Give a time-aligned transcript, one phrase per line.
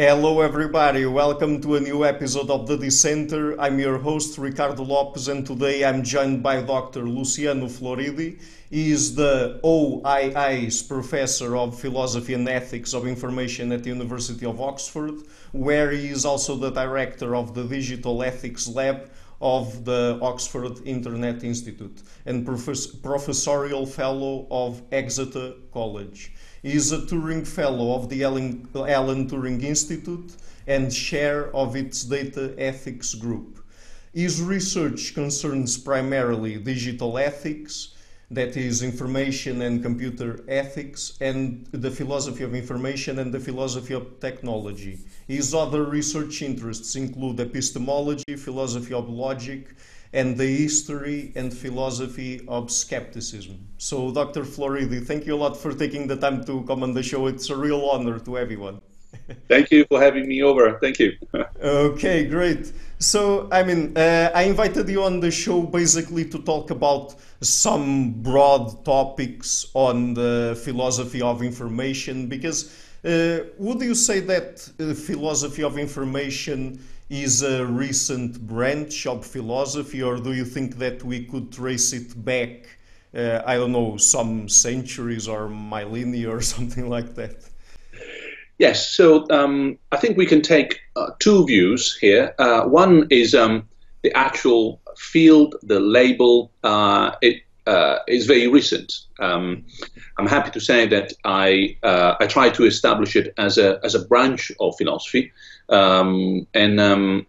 [0.00, 1.06] Hello, everybody.
[1.06, 3.60] Welcome to a new episode of The Dissenter.
[3.60, 7.02] I'm your host, Ricardo Lopes, and today I'm joined by Dr.
[7.02, 8.40] Luciano Floridi.
[8.70, 14.60] He is the OII's Professor of Philosophy and Ethics of Information at the University of
[14.60, 15.14] Oxford,
[15.50, 19.10] where he is also the Director of the Digital Ethics Lab
[19.40, 26.30] of the Oxford Internet Institute and profess- Professorial Fellow of Exeter College.
[26.62, 30.32] He is a Turing Fellow of the Alan, Alan Turing Institute
[30.66, 33.64] and chair of its Data Ethics Group.
[34.12, 37.94] His research concerns primarily digital ethics,
[38.30, 44.18] that is, information and computer ethics, and the philosophy of information and the philosophy of
[44.18, 44.98] technology.
[45.28, 49.76] His other research interests include epistemology, philosophy of logic,
[50.12, 53.58] and the history and philosophy of skepticism.
[53.78, 54.42] So, Dr.
[54.42, 57.26] Floridi, thank you a lot for taking the time to come on the show.
[57.26, 58.80] It's a real honor to everyone.
[59.48, 60.78] Thank you for having me over.
[60.80, 61.12] Thank you.
[61.62, 62.72] okay, great.
[62.98, 68.10] So, I mean, uh, I invited you on the show basically to talk about some
[68.22, 75.62] broad topics on the philosophy of information because uh, would you say that uh, philosophy
[75.62, 81.50] of information is a recent branch of philosophy, or do you think that we could
[81.50, 82.66] trace it back,
[83.14, 87.36] uh, I don't know, some centuries or millennia or something like that?
[88.58, 92.34] Yes, so um, I think we can take uh, two views here.
[92.38, 93.68] Uh, one is um,
[94.02, 96.50] the actual field, the label.
[96.64, 99.00] Uh, it uh, is very recent.
[99.20, 99.64] Um,
[100.16, 103.94] I'm happy to say that I uh, I try to establish it as a as
[103.94, 105.30] a branch of philosophy,
[105.68, 107.26] um, and um,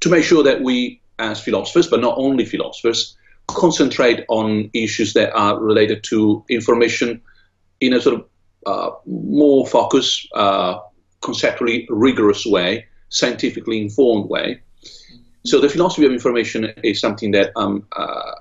[0.00, 5.32] to make sure that we, as philosophers, but not only philosophers, concentrate on issues that
[5.34, 7.20] are related to information
[7.80, 8.26] in a sort of
[8.66, 10.78] uh, more focused, uh,
[11.20, 14.60] conceptually rigorous way, scientifically informed way.
[15.44, 18.32] So the philosophy of information is something that I'm, uh,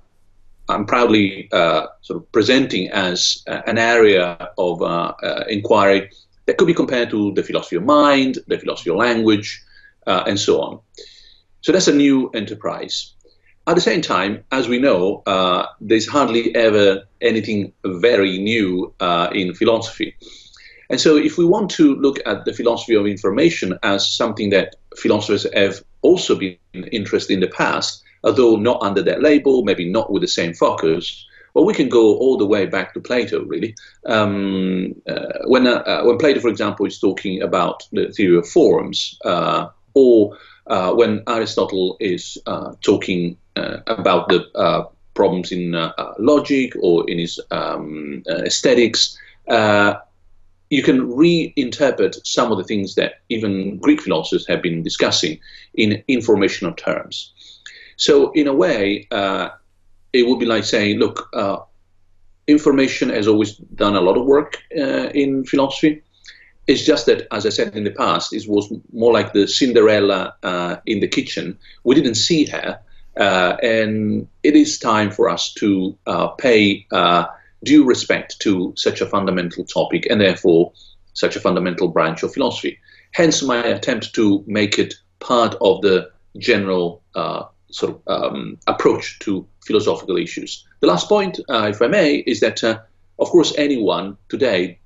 [0.67, 5.13] I'm proudly uh, sort of presenting as uh, an area of uh,
[5.47, 6.11] inquiry
[6.49, 9.61] that could be compared to the philosophy of mind, the philosophy of language,
[10.07, 10.79] and so on.
[11.61, 13.13] So that's a new enterprise.
[13.67, 19.29] At the same time, as we know, uh, there's hardly ever anything very new uh,
[19.31, 20.15] in philosophy.
[20.89, 24.77] And so, if we want to look at the philosophy of information as something that
[24.97, 26.57] philosophers have also been
[26.91, 31.27] interested in the past, although not under that label, maybe not with the same focus,
[31.53, 33.75] well, we can go all the way back to Plato, really.
[34.05, 38.47] Um, uh, when, uh, uh, when Plato, for example, is talking about the theory of
[38.47, 40.37] forms, uh, or
[40.67, 47.09] uh, when Aristotle is uh, talking uh, about the uh, problems in uh, logic or
[47.09, 49.17] in his um, aesthetics,
[50.71, 55.39] you can reinterpret some of the things that even Greek philosophers have been discussing
[55.73, 57.33] in informational terms.
[57.97, 59.07] So, in a way,
[60.13, 61.29] it would be like saying, look,
[62.47, 66.01] information has always done a lot of work in philosophy
[66.69, 70.35] it's just that, as I said in the past, it was more like the Cinderella
[70.43, 71.57] uh, in the kitchen.
[71.83, 72.79] We didn't see her,
[73.17, 77.25] uh, and it is time for us to uh, pay uh,
[77.63, 80.71] due respect to such a fundamental topic and therefore
[81.13, 82.77] such a fundamental branch of philosophy.
[83.13, 89.19] Hence, my attempt to make it part of the general uh, sort of um, approach
[89.19, 90.65] to philosophical issues.
[90.79, 94.79] The last point, uh, if I may, is that, of course, anyone today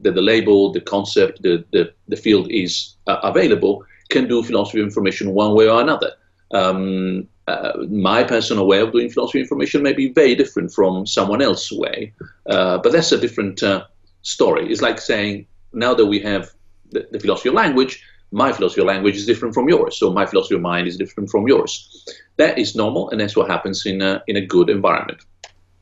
[0.00, 4.80] that the label, the concept, the, the, the field is uh, available, can do philosophy
[4.80, 6.12] of information one way or another.
[6.52, 11.40] Um, uh, my personal way of doing philosophy information may be very different from someone
[11.40, 12.12] else's way,
[12.50, 13.84] uh, but that's a different uh,
[14.22, 14.70] story.
[14.70, 16.50] It's like saying now that we have
[16.90, 18.02] the, the, philosophy of language,
[18.32, 21.30] my philosophy of language is different from yours, so my philosophy of mind is different
[21.30, 22.04] from yours.
[22.36, 25.20] That is normal, and that's what happens in a, in a good environment.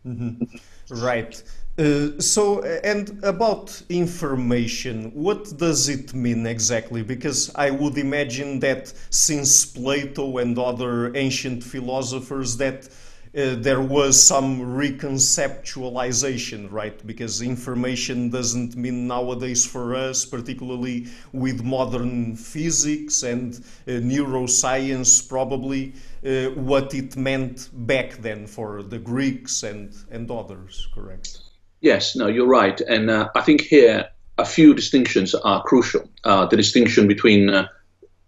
[0.07, 0.45] Mm-hmm.
[1.03, 1.43] Right.
[1.77, 7.03] Uh, so, and about information, what does it mean exactly?
[7.03, 12.89] Because I would imagine that since Plato and other ancient philosophers, that
[13.37, 17.05] uh, there was some reconceptualization, right?
[17.07, 25.95] Because information doesn't mean nowadays for us, particularly with modern physics and uh, neuroscience, probably
[26.25, 31.39] uh, what it meant back then for the Greeks and, and others, correct?
[31.81, 32.81] Yes, no, you're right.
[32.83, 34.09] And uh, I think here
[34.39, 36.09] a few distinctions are crucial.
[36.23, 37.67] Uh, the distinction between,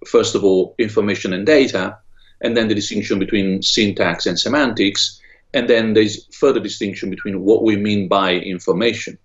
[0.06, 1.96] first of all, information and data,
[2.40, 5.20] and then the distinction between syntax and semantics,
[5.54, 9.18] and then there's further distinction between what we mean by information.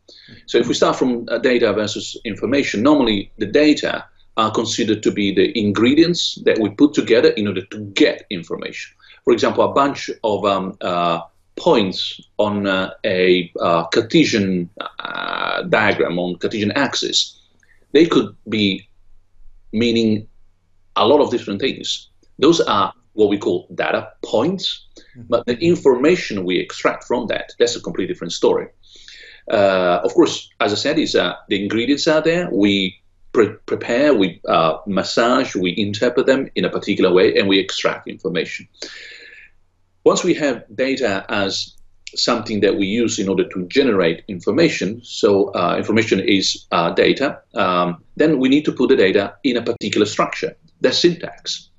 [0.45, 4.05] So if we start from uh, data versus information, normally the data
[4.37, 8.95] are considered to be the ingredients that we put together in order to get information.
[9.25, 11.21] For example, a bunch of um, uh,
[11.57, 14.69] points on uh, a uh, Cartesian
[14.99, 17.39] uh, diagram on Cartesian axis,
[17.91, 18.87] they could be
[19.73, 20.27] meaning
[20.95, 22.09] a lot of different things.
[22.39, 25.23] Those are what we call data points, mm-hmm.
[25.29, 28.67] but the information we extract from that, that's a completely different story.
[29.49, 32.49] Uh, of course, as I said, is uh, the ingredients are there.
[32.51, 33.01] We
[33.33, 38.07] pre- prepare, we uh, massage, we interpret them in a particular way, and we extract
[38.07, 38.67] information.
[40.03, 41.75] Once we have data as
[42.15, 47.41] something that we use in order to generate information, so uh, information is uh, data,
[47.55, 51.69] um, then we need to put the data in a particular structure, the syntax.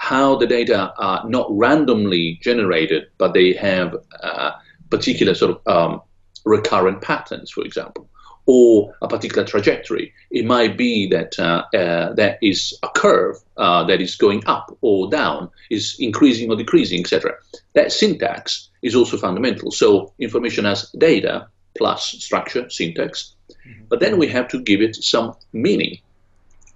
[0.00, 4.52] How the data are not randomly generated, but they have uh,
[4.88, 6.02] particular sort of um,
[6.44, 8.08] recurrent patterns, for example
[8.46, 10.12] or a particular trajectory.
[10.30, 14.76] It might be that uh, uh, that is a curve uh, that is going up
[14.80, 17.34] or down, is increasing or decreasing, etc.
[17.74, 19.70] That syntax is also fundamental.
[19.70, 21.46] So information as data
[21.78, 23.84] plus structure, syntax, mm-hmm.
[23.88, 25.98] but then we have to give it some meaning.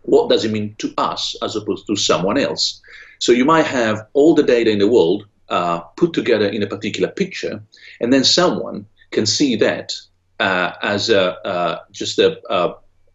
[0.03, 2.83] What does it mean to us as opposed to someone else?
[3.25, 6.67] So you might have all the data in the world uh, put together in a
[6.67, 7.63] particular picture,
[8.03, 9.95] and then someone can see that
[10.41, 12.39] uh, as a, uh, just a,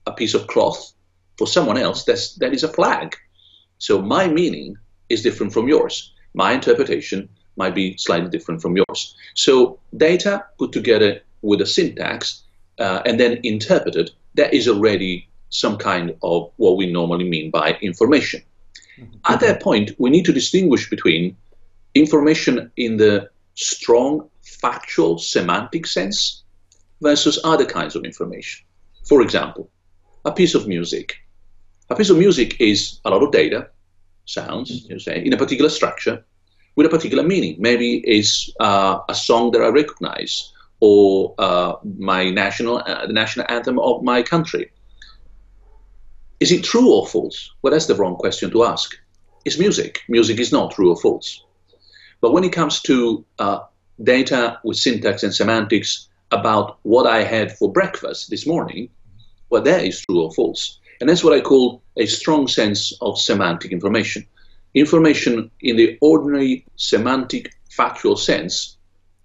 [0.08, 0.94] a, piece of cloth
[1.38, 3.16] for someone else, that's, that is a flag.
[3.78, 4.76] So my meaning
[5.10, 6.12] is different from yours.
[6.34, 9.16] My interpretation might be slightly different from yours.
[9.36, 12.42] So data put together with a syntax
[12.80, 17.78] uh, and then interpreted, that is already some kind of what we normally mean by
[17.82, 18.42] information.
[19.28, 21.36] At that point, we need to distinguish between
[21.96, 26.44] information in the strong factual semantic sense
[27.02, 28.66] versus other kinds of information.
[29.08, 29.70] For example,
[30.26, 31.18] a piece of music.
[31.90, 33.70] A piece of music is a lot of data,
[34.26, 36.24] sounds, you say, in a particular structure
[36.76, 37.56] with a particular meaning.
[37.60, 43.46] Maybe it's uh, a song that I recognize or uh, my national, uh, the national
[43.50, 44.72] anthem of my country.
[46.40, 47.52] Is it true or false?
[47.62, 48.96] Well, that's the wrong question to ask.
[49.46, 50.02] It's music.
[50.08, 51.44] Music is not true or false.
[52.22, 53.60] But when it comes to uh,
[54.04, 58.90] data with syntax and semantics about what I had for breakfast this morning,
[59.50, 60.80] well, that is true or false.
[61.00, 64.26] And that's what I call a strong sense of semantic information.
[64.74, 68.78] Information in the ordinary semantic factual sense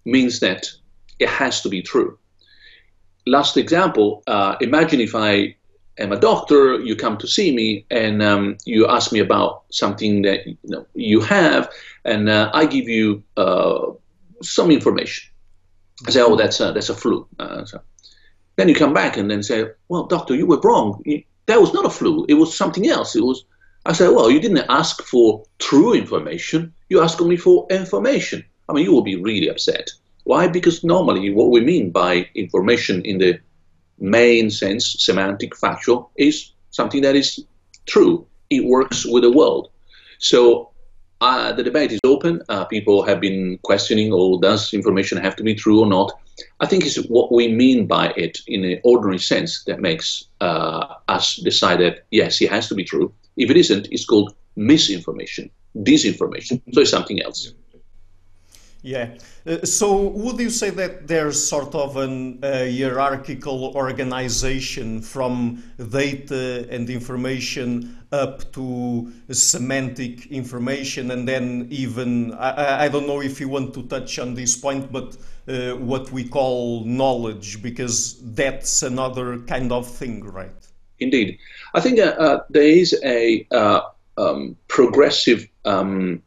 [0.05, 0.67] means that
[1.19, 2.19] it has to be true.
[3.27, 5.57] Last example uh, imagine if I
[5.99, 10.23] am a doctor, you come to see me, and um, you ask me about something
[10.23, 11.70] that you, know, you have,
[12.05, 13.93] and uh, I give you uh,
[14.43, 15.31] some information.
[16.06, 17.26] I say, oh, that's a, that's a flu.
[17.38, 17.81] Uh, so.
[18.56, 21.02] Then you come back and then say, well, doctor, you were wrong.
[21.46, 22.25] that was not a flu.
[22.29, 23.17] It was something else.
[23.17, 23.44] It was.
[23.87, 26.73] I say, well, you didn't ask for true information.
[26.88, 28.44] You asked only for information.
[28.69, 29.91] I mean, you will be really upset.
[30.23, 30.49] Why?
[30.49, 33.38] Because normally what we mean by information in the
[33.99, 37.44] main sense, semantic, factual, is something that is
[37.87, 38.26] true.
[38.50, 39.70] It works with the world.
[40.19, 40.70] So
[41.20, 42.43] uh, the debate is open.
[42.49, 46.12] Uh, people have been questioning, oh, does information have to be true or not?
[46.61, 50.94] I think it's what we mean by it in an ordinary sense that makes uh,
[51.08, 53.12] us decide that, yes, it has to be true.
[53.37, 56.60] If it isn't, it's called misinformation, disinformation.
[56.72, 57.53] So it's something else.
[58.84, 59.17] Yeah.
[59.46, 66.69] Uh, so would you say that there's sort of an uh, hierarchical organization from data
[66.70, 73.48] and information up to semantic information and then even, I, I don't know if you
[73.48, 75.17] want to touch on this point, but
[75.48, 80.69] uh, what we call knowledge, because that's another kind of thing, right?
[80.98, 81.38] Indeed.
[81.72, 83.81] I think uh, uh, there is a uh,
[84.19, 86.22] um, progressive um,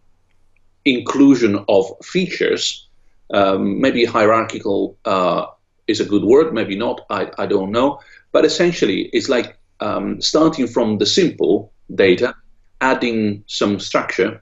[0.87, 2.87] inclusion of features.
[3.33, 5.47] Um, maybe hierarchical uh,
[5.87, 7.99] is a good word, maybe not, I, I don't know.
[8.31, 12.35] But essentially, it's like um, starting from the simple data,
[12.81, 14.41] adding some structure,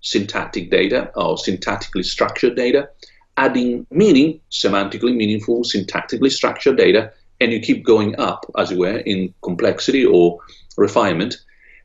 [0.00, 2.90] syntactic data or syntactically structured data,
[3.36, 8.98] adding meaning, semantically meaningful, syntactically structured data, and you keep going up, as it were,
[8.98, 10.38] in complexity or
[10.76, 11.36] refinement.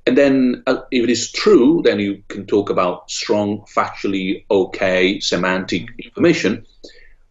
[0.06, 5.20] And then, uh, if it is true, then you can talk about strong, factually okay,
[5.22, 6.66] semantic information.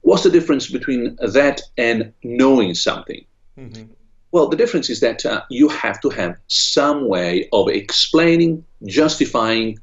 [0.01, 3.25] What's the difference between that and knowing something?
[3.59, 3.93] Mm-hmm.
[4.33, 9.79] Well, the difference is that uh, you have to have some way of explaining, justifying,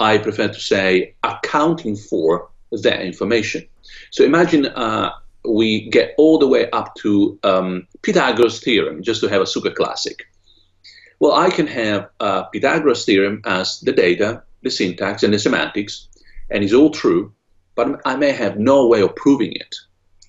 [0.00, 3.68] I prefer to say, accounting for that information.
[4.10, 5.12] So imagine uh,
[5.44, 9.70] we get all the way up to um, Pythagoras' theorem, just to have a super
[9.70, 10.29] classic.
[11.20, 16.08] Well, I can have uh, Pythagoras' theorem as the data, the syntax, and the semantics,
[16.50, 17.34] and it's all true,
[17.74, 19.76] but I may have no way of proving it.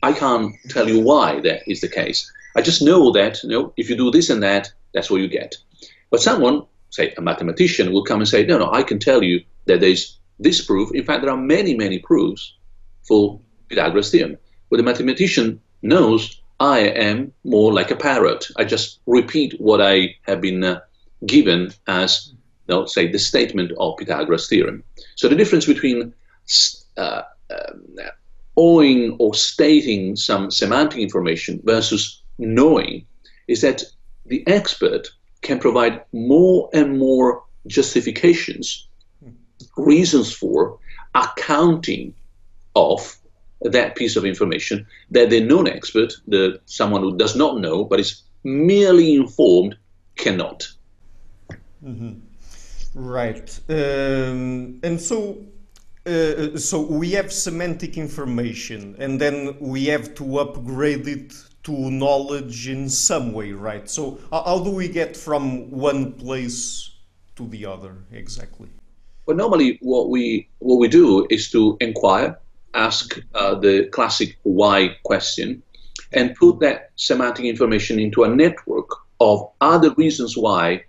[0.04, 2.30] I can't tell you why that is the case.
[2.58, 5.30] I just know that you know, if you do this and that, that's what you
[5.30, 5.56] get.
[6.10, 9.46] But someone, say a mathematician, will come and say, no, no, I can tell you
[9.68, 10.94] that there's this proof.
[10.94, 12.54] In fact, there are many, many proofs
[13.08, 14.38] for Pythagoras' theorem.
[14.70, 18.46] But the mathematician knows I am more like a parrot.
[18.56, 20.82] I just repeat what I have been uh,
[21.26, 22.34] given as,
[22.68, 24.84] you know, say, the statement of Pythagoras' theorem.
[25.16, 26.14] So the difference between
[26.98, 27.74] uh, uh,
[28.58, 33.08] owing or stating some semantic information versus knowing
[33.48, 33.82] is that
[34.28, 35.10] the expert
[35.42, 38.88] can provide more and more justifications,
[39.78, 40.78] reasons for
[41.16, 42.14] accounting
[42.76, 43.18] of
[43.62, 48.24] that piece of information that the non-expert, the someone who does not know but is
[48.44, 49.78] merely informed,
[50.16, 50.68] cannot.
[51.84, 52.14] Mm-hmm.
[52.94, 55.38] Right, um, and so
[56.06, 62.68] uh, so we have semantic information, and then we have to upgrade it to knowledge
[62.68, 63.88] in some way, right?
[63.90, 66.92] So how do we get from one place
[67.36, 68.70] to the other exactly?
[69.26, 72.40] Well, normally what we what we do is to inquire,
[72.74, 75.62] ask uh, the classic why question,
[76.14, 80.84] and put that semantic information into a network of other reasons why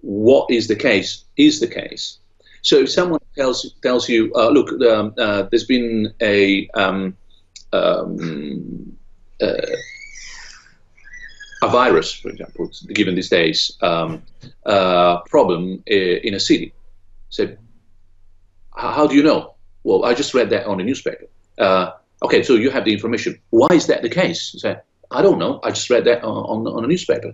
[0.00, 2.18] what is the case is the case.
[2.62, 7.16] So if someone tells tells you, uh, look, um, uh, there's been a um,
[7.72, 8.96] um,
[9.40, 9.76] uh,
[11.62, 14.22] a virus, for example, given these days, um,
[14.64, 16.72] uh, problem in a city.
[17.30, 17.56] So,
[18.76, 19.54] how do you know?
[19.84, 21.26] Well, I just read that on the newspaper.
[21.58, 21.92] Uh,
[22.22, 23.38] okay, so you have the information.
[23.50, 24.54] Why is that the case?
[25.10, 25.60] I don't know.
[25.62, 27.32] I just read that on, on, on a newspaper.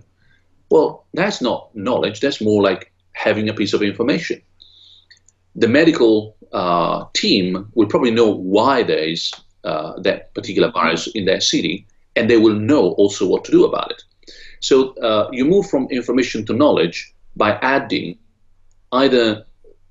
[0.69, 2.19] Well, that's not knowledge.
[2.19, 4.41] That's more like having a piece of information.
[5.55, 9.31] The medical uh, team will probably know why there is
[9.63, 11.85] uh, that particular virus in that city,
[12.15, 14.03] and they will know also what to do about it.
[14.59, 18.17] So uh, you move from information to knowledge by adding
[18.91, 19.45] either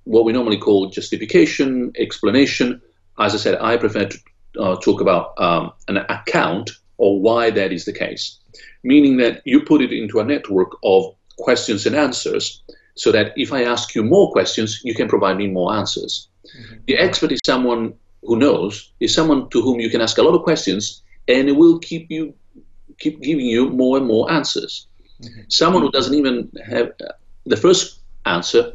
[0.04, 2.80] what we normally call justification, explanation.
[3.18, 4.18] As I said, I prefer to
[4.58, 8.38] uh, talk about um, an account or why that is the case,
[8.82, 12.62] meaning that you put it into a network of questions and answers
[12.94, 16.28] so that if I ask you more questions, you can provide me more answers.
[16.46, 16.74] Mm-hmm.
[16.86, 20.34] The expert is someone who knows, is someone to whom you can ask a lot
[20.34, 22.34] of questions and it will keep you
[23.00, 24.86] keep giving you more and more answers.
[25.20, 25.42] Mm-hmm.
[25.48, 27.12] Someone who doesn't even have uh,
[27.44, 28.72] the first answer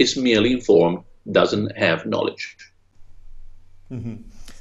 [0.00, 2.56] is merely informed, doesn't have knowledge.
[3.92, 4.16] Mm-hmm.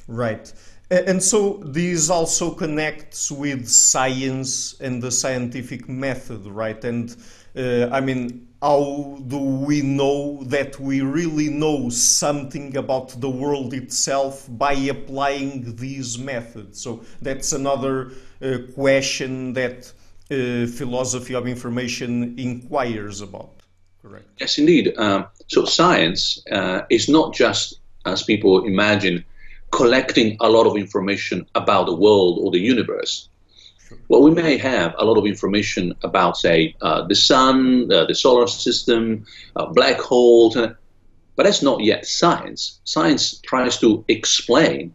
[0.07, 0.51] Right.
[0.91, 6.83] And so this also connects with science and the scientific method, right?
[6.83, 7.15] And
[7.55, 13.73] uh, I mean, how do we know that we really know something about the world
[13.73, 16.81] itself by applying these methods?
[16.81, 19.93] So that's another uh, question that
[20.31, 23.58] uh, philosophy of information inquires about.
[24.01, 24.25] Correct.
[24.39, 24.93] Yes, indeed.
[24.97, 29.25] Um, so science uh, is not just, as people imagine,
[29.71, 33.29] collecting a lot of information about the world or the universe.
[34.07, 38.15] Well, we may have a lot of information about, say, uh, the sun, uh, the
[38.15, 39.25] solar system,
[39.55, 42.79] uh, black holes, but that's not yet science.
[42.83, 44.93] Science tries to explain,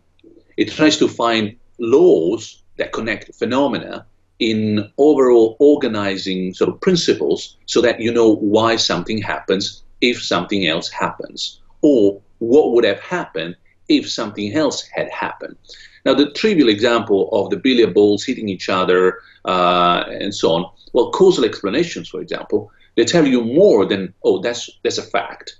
[0.56, 4.06] it tries to find laws that connect phenomena
[4.38, 10.66] in overall organizing sort of principles so that you know why something happens if something
[10.66, 13.56] else happens, or what would have happened
[13.88, 15.56] if something else had happened.
[16.04, 20.70] Now, the trivial example of the billiard balls hitting each other uh, and so on,
[20.92, 25.56] well, causal explanations, for example, they tell you more than, oh, that's, that's a fact.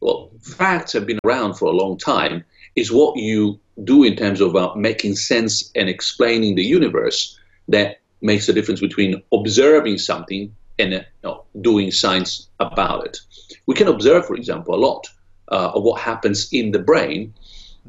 [0.00, 2.44] Well, facts have been around for a long time.
[2.76, 8.00] Is what you do in terms of uh, making sense and explaining the universe that
[8.24, 13.18] makes the difference between observing something and uh, doing science about it.
[13.66, 15.06] We can observe, for example, a lot
[15.52, 17.32] uh, of what happens in the brain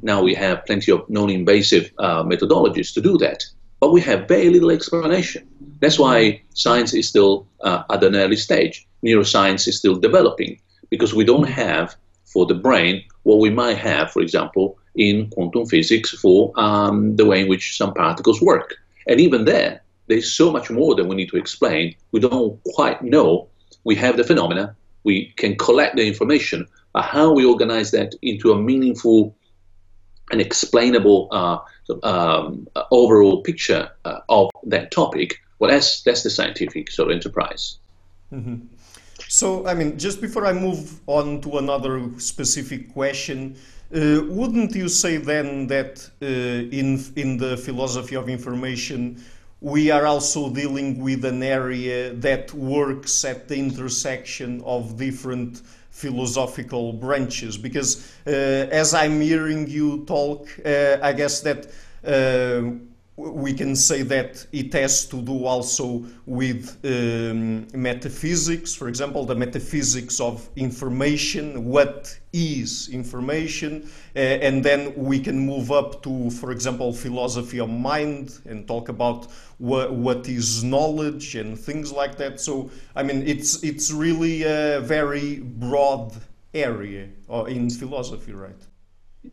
[0.01, 3.45] now we have plenty of non-invasive uh, methodologies to do that,
[3.79, 5.47] but we have very little explanation.
[5.79, 8.87] That's why science is still uh, at an early stage.
[9.03, 14.11] Neuroscience is still developing because we don't have for the brain what we might have,
[14.11, 18.75] for example, in quantum physics for um, the way in which some particles work.
[19.07, 21.95] And even there, there's so much more that we need to explain.
[22.11, 23.47] We don't quite know.
[23.83, 24.75] We have the phenomena.
[25.03, 29.35] We can collect the information, but how we organize that into a meaningful
[30.31, 31.59] an explainable uh,
[32.03, 37.77] um, overall picture uh, of that topic, well, that's that's the scientific sort of enterprise.
[38.33, 38.65] Mm-hmm.
[39.27, 43.55] So, I mean, just before I move on to another specific question,
[43.95, 49.23] uh, wouldn't you say then that uh, in in the philosophy of information
[49.61, 56.93] we are also dealing with an area that works at the intersection of different philosophical
[56.93, 57.57] branches?
[57.57, 61.67] Because uh, as I'm hearing you talk, uh, I guess that
[62.05, 62.77] uh,
[63.17, 69.35] we can say that it has to do also with um, metaphysics, for example, the
[69.35, 76.51] metaphysics of information, what is information, uh, and then we can move up to, for
[76.51, 82.41] example, philosophy of mind and talk about what, what is knowledge and things like that.
[82.41, 86.11] So, I mean, it's it's really a very broad
[86.53, 88.61] area uh, in philosophy, right?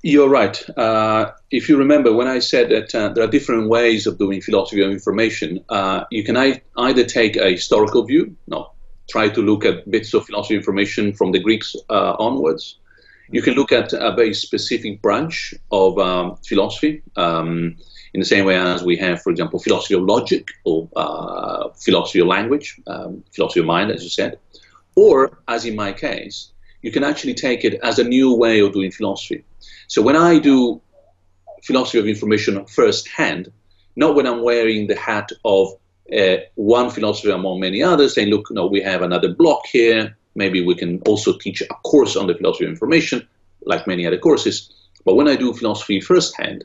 [0.01, 0.59] You're right.
[0.77, 4.41] Uh, if you remember when I said that uh, there are different ways of doing
[4.41, 8.73] philosophy of information, uh, you can either take a historical view, no,
[9.11, 12.79] try to look at bits of philosophy of information from the Greeks uh, onwards.
[13.31, 17.77] You can look at a very specific branch of um, philosophy, um,
[18.15, 22.21] in the same way as we have, for example, philosophy of logic or uh, philosophy
[22.21, 24.39] of language, um, philosophy of mind, as you said.
[24.97, 28.73] Or, as in my case, you can actually take it as a new way of
[28.73, 29.45] doing philosophy.
[29.89, 30.81] So when I do
[31.65, 33.53] philosophy of information firsthand,
[33.97, 35.69] not when I'm wearing the hat of
[36.17, 40.17] uh, one philosopher among many others, saying, look, no, we have another block here.
[40.35, 43.27] Maybe we can also teach a course on the philosophy of information,
[43.65, 44.73] like many other courses.
[45.05, 46.65] But when I do philosophy firsthand,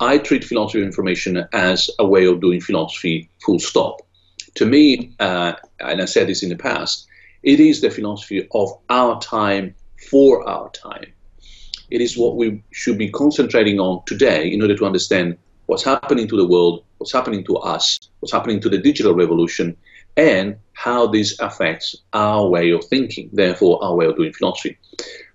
[0.00, 4.02] I treat philosophy of information as a way of doing philosophy full stop.
[4.56, 7.06] To me, uh, and I said this in the past,
[7.42, 9.74] it is the philosophy of our time
[10.10, 11.12] for our time.
[11.92, 16.26] It is what we should be concentrating on today in order to understand what's happening
[16.28, 19.76] to the world, what's happening to us, what's happening to the digital revolution,
[20.16, 24.78] and how this affects our way of thinking, therefore our way of doing philosophy.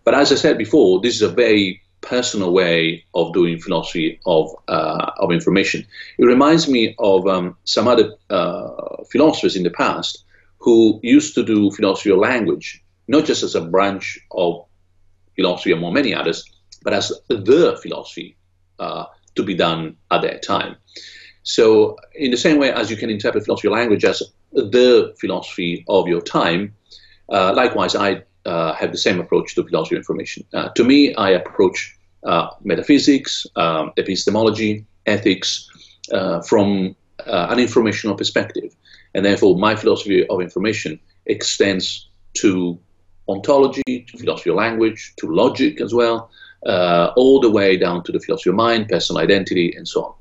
[0.03, 4.49] But as I said before, this is a very personal way of doing philosophy of,
[4.67, 5.85] uh, of information.
[6.17, 10.23] It reminds me of um, some other uh, philosophers in the past
[10.57, 14.65] who used to do philosophy of language, not just as a branch of
[15.35, 16.43] philosophy among many others,
[16.87, 18.37] but as the philosophy
[18.79, 19.03] uh,
[19.35, 20.77] to be done at that time.
[21.43, 24.23] So, in the same way as you can interpret philosophy of language as
[24.53, 26.73] the philosophy of your time,
[27.27, 30.45] uh, likewise, I uh, have the same approach to philosophy of information.
[30.53, 35.69] Uh, to me, I approach uh, metaphysics, um, epistemology, ethics
[36.13, 36.95] uh, from
[37.25, 38.73] an informational perspective.
[39.13, 42.79] And therefore, my philosophy of information extends to
[43.27, 46.29] ontology, to philosophy of language, to logic as well,
[46.67, 50.13] uh, all the way down to the philosophy of mind, personal identity, and so on.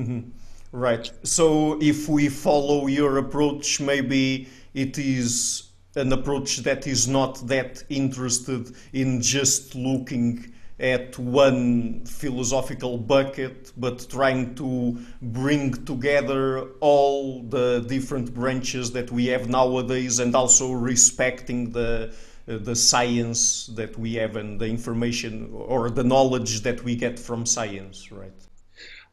[0.00, 0.30] Mm-hmm.
[0.72, 1.10] Right.
[1.24, 5.64] So if we follow your approach, maybe it is
[5.96, 14.06] an approach that is not that interested in just looking at one philosophical bucket, but
[14.08, 21.70] trying to bring together all the different branches that we have nowadays and also respecting
[21.72, 22.14] the
[22.46, 27.46] the science that we have and the information or the knowledge that we get from
[27.46, 28.32] science, right?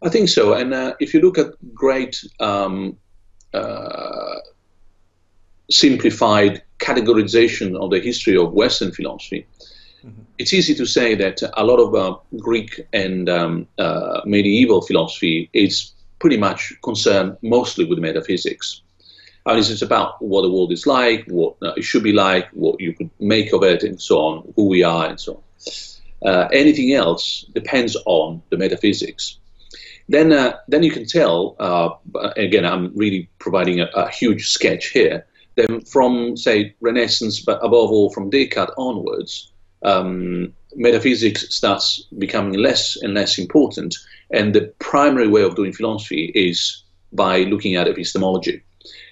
[0.02, 0.54] I think so.
[0.54, 2.98] And uh, if you look at great um,
[3.54, 4.36] uh,
[5.70, 9.46] simplified categorization of the history of Western philosophy,
[10.06, 10.22] mm-hmm.
[10.38, 15.50] it's easy to say that a lot of uh, Greek and um, uh, medieval philosophy
[15.54, 18.82] is pretty much concerned mostly with metaphysics.
[19.48, 22.82] And it's about what the world is like, what uh, it should be like, what
[22.82, 26.30] you could make of it, and so on, who we are, and so on.
[26.30, 29.38] Uh, anything else depends on the metaphysics.
[30.10, 31.56] Then, uh, then you can tell.
[31.60, 31.90] Uh,
[32.36, 35.26] again, I'm really providing a, a, huge sketch here.
[35.56, 39.52] Then, from say Renaissance, but above all from Descartes onwards,
[39.84, 43.96] um, metaphysics starts becoming less and less important,
[44.32, 46.84] and the primary way of doing philosophy is
[47.14, 48.62] by looking at epistemology.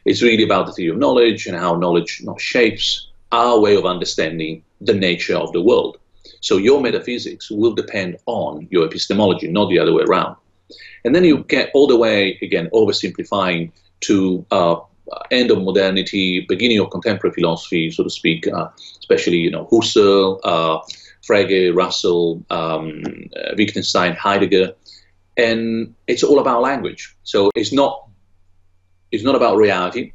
[0.05, 3.85] It's really about the theory of knowledge and how knowledge not shapes our way of
[3.85, 5.97] understanding the nature of the world.
[6.41, 10.35] So your metaphysics will depend on your epistemology, not the other way around.
[11.03, 14.77] And then you get all the way, again, oversimplifying to uh,
[15.31, 20.39] end of modernity, beginning of contemporary philosophy, so to speak, uh, especially you know Husserl,
[20.43, 20.79] uh,
[21.27, 23.03] Frege, Russell, um,
[23.35, 24.73] uh, Wittgenstein, Heidegger,
[25.37, 27.15] and it's all about language.
[27.23, 28.07] So it's not
[29.11, 30.11] it's not about reality.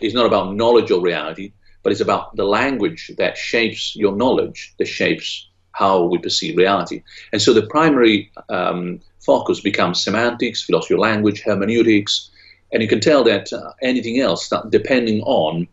[0.00, 4.74] It's not about knowledge of reality, but it's about the language that shapes your knowledge,
[4.78, 7.02] that shapes how we perceive reality.
[7.32, 12.30] And so the primary um, focus becomes semantics, philosophy of language, hermeneutics,
[12.72, 15.68] and you can tell that uh, anything else, that depending on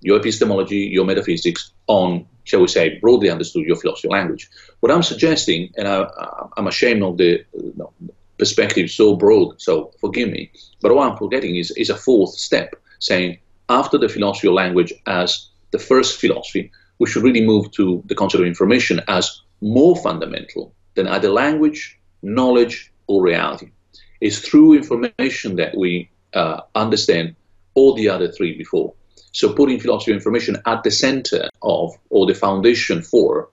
[0.00, 4.50] your epistemology, your metaphysics, on, shall we say, broadly understood, your philosophy of language.
[4.80, 6.06] What I'm suggesting, and I,
[6.56, 7.44] am ashamed of the
[8.38, 12.74] perspective so broad, so forgive me, but what I'm forgetting is, is a fourth step,
[12.98, 18.02] saying after the philosophy of language as the first philosophy, we should really move to
[18.06, 23.70] the concept of information as more fundamental than either language, knowledge, or reality.
[24.20, 27.34] It's through information that we uh, understand
[27.74, 28.94] all the other three before.
[29.32, 33.48] So putting philosophy of information at the center of or the foundation for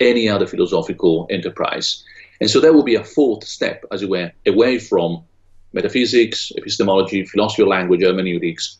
[0.00, 2.02] any other philosophical enterprise.
[2.40, 5.24] And so there will be a fourth step, as it were, away from
[5.72, 8.78] metaphysics, epistemology, philosophy of language, hermeneutics,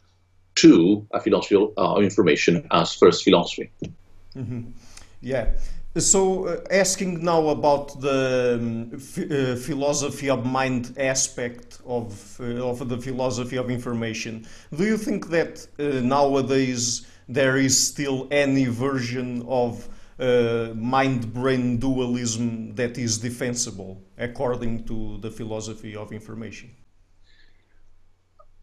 [0.56, 3.70] to a philosophy of uh, information as first philosophy.
[4.34, 4.62] Mm-hmm.
[5.20, 5.46] Yeah.
[5.98, 12.86] So, uh, asking now about the um, uh, philosophy of mind aspect of uh, of
[12.86, 19.42] the philosophy of information, do you think that uh, nowadays there is still any version
[19.48, 19.88] of
[20.18, 26.70] uh, mind-brain dualism that is defensible according to the philosophy of information?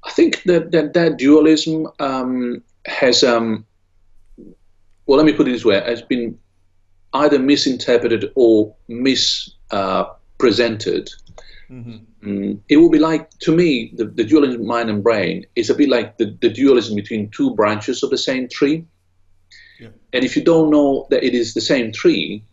[0.04, 3.66] I think that that, that dualism um, has um,
[5.06, 6.38] well, let me put it this way: has been
[7.14, 11.10] either misinterpreted or mispresented.
[11.70, 12.28] Uh, mm-hmm.
[12.28, 15.70] Mm, it will be like, to me, the, the dualism of mind and brain is
[15.70, 18.86] a bit like the, the dualism between two branches of the same tree.
[20.14, 22.44] And if you don't know that it is the same tree,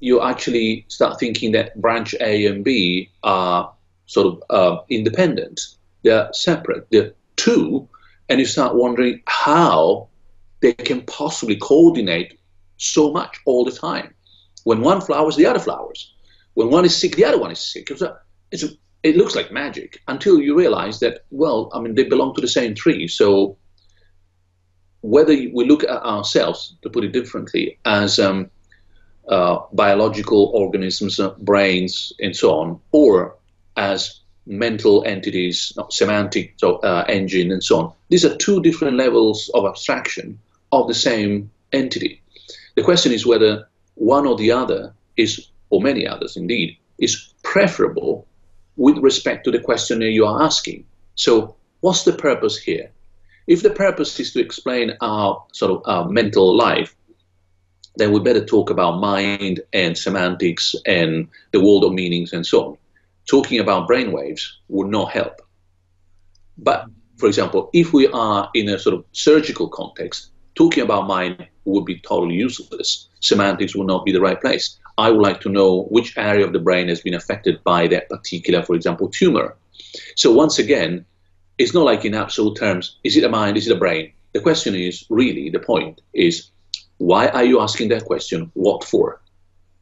[0.00, 3.72] you actually start thinking that branch A and B are
[4.06, 5.60] sort of uh, independent.
[6.02, 6.86] They're separate.
[6.90, 7.88] They're two,
[8.28, 10.08] and you start wondering how
[10.60, 12.38] they can possibly coordinate
[12.76, 14.14] so much all the time.
[14.64, 16.12] When one flowers, the other flowers.
[16.54, 17.90] When one is sick, the other one is sick.
[17.90, 18.18] It's a,
[18.50, 18.68] it's a,
[19.02, 22.48] it looks like magic until you realize that, well, I mean, they belong to the
[22.48, 23.06] same tree.
[23.08, 23.56] So
[25.06, 28.50] whether we look at ourselves, to put it differently, as um,
[29.28, 33.36] uh, biological organisms, uh, brains, and so on, or
[33.76, 37.92] as mental entities, semantic so, uh, engine, and so on.
[38.08, 40.38] These are two different levels of abstraction
[40.72, 42.20] of the same entity.
[42.74, 48.26] The question is whether one or the other is, or many others indeed, is preferable
[48.76, 50.84] with respect to the question you are asking.
[51.14, 52.90] So, what's the purpose here?
[53.46, 56.96] If the purpose is to explain our sort of our mental life,
[57.96, 62.64] then we better talk about mind and semantics and the world of meanings and so
[62.66, 62.78] on.
[63.26, 65.40] Talking about brainwaves would not help.
[66.58, 66.86] But,
[67.18, 71.84] for example, if we are in a sort of surgical context, talking about mind would
[71.84, 73.08] be totally useless.
[73.20, 74.78] Semantics would not be the right place.
[74.98, 78.08] I would like to know which area of the brain has been affected by that
[78.08, 79.56] particular, for example, tumor.
[80.16, 81.04] So once again,
[81.58, 84.12] it's not like in absolute terms, is it a mind, is it a brain?
[84.32, 86.50] The question is really, the point is,
[86.98, 88.50] why are you asking that question?
[88.54, 89.20] What for?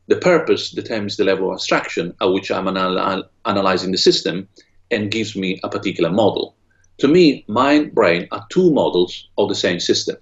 [0.07, 4.49] The purpose determines the level of abstraction at which I'm anal- analyzing the system
[4.91, 6.55] and gives me a particular model.
[6.99, 10.17] To me, mind, brain are two models of the same system.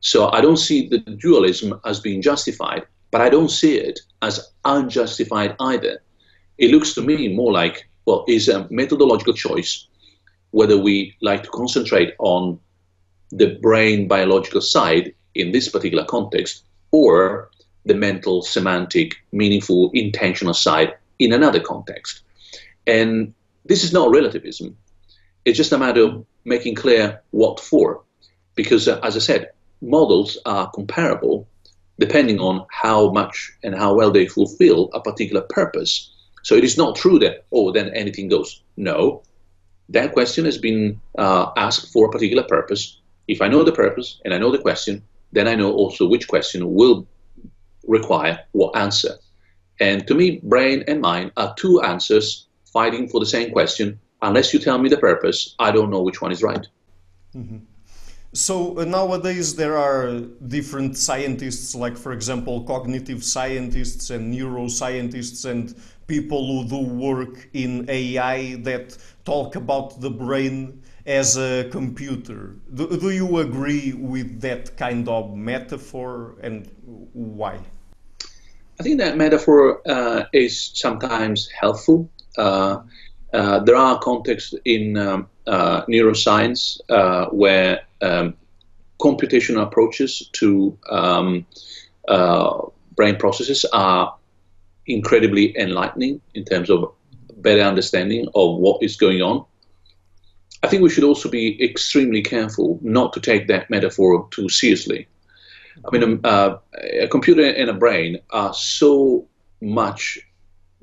[0.00, 4.52] So I don't see the dualism as being justified, but I don't see it as
[4.64, 6.00] unjustified either.
[6.56, 9.88] It looks to me more like, well, is a methodological choice
[10.50, 12.58] whether we like to concentrate on
[13.30, 17.50] the brain biological side in this particular context or
[17.84, 22.22] the mental, semantic, meaningful, intentional side in another context.
[22.86, 23.34] And
[23.66, 24.76] this is not relativism.
[25.44, 28.02] It's just a matter of making clear what for.
[28.54, 31.46] Because, uh, as I said, models are comparable
[32.00, 36.12] depending on how much and how well they fulfill a particular purpose.
[36.42, 38.62] So it is not true that, oh, then anything goes.
[38.76, 39.22] No.
[39.88, 43.00] That question has been uh, asked for a particular purpose.
[43.26, 46.28] If I know the purpose and I know the question, then I know also which
[46.28, 47.06] question will
[47.86, 49.14] require what answer.
[49.80, 53.98] And to me, brain and mind are two answers fighting for the same question.
[54.22, 56.66] Unless you tell me the purpose, I don't know which one is right.
[57.34, 57.58] Mm-hmm.
[58.34, 65.74] So uh, nowadays there are different scientists, like for example, cognitive scientists and neuroscientists and
[66.06, 68.96] people who do work in AI that
[69.28, 72.56] talk about the brain as a computer.
[72.72, 76.70] Do, do you agree with that kind of metaphor and
[77.12, 77.58] why?
[78.80, 82.08] I think that metaphor uh, is sometimes helpful.
[82.38, 82.80] Uh,
[83.34, 88.34] uh, there are contexts in um, uh, neuroscience uh, where um,
[88.98, 91.44] computational approaches to um,
[92.08, 92.62] uh,
[92.96, 94.14] brain processes are
[94.86, 96.94] incredibly enlightening in terms of
[97.42, 99.44] better understanding of what is going on.
[100.62, 105.06] I think we should also be extremely careful not to take that metaphor too seriously.
[105.86, 106.56] I mean, um, uh,
[107.00, 109.26] a computer and a brain are so
[109.60, 110.18] much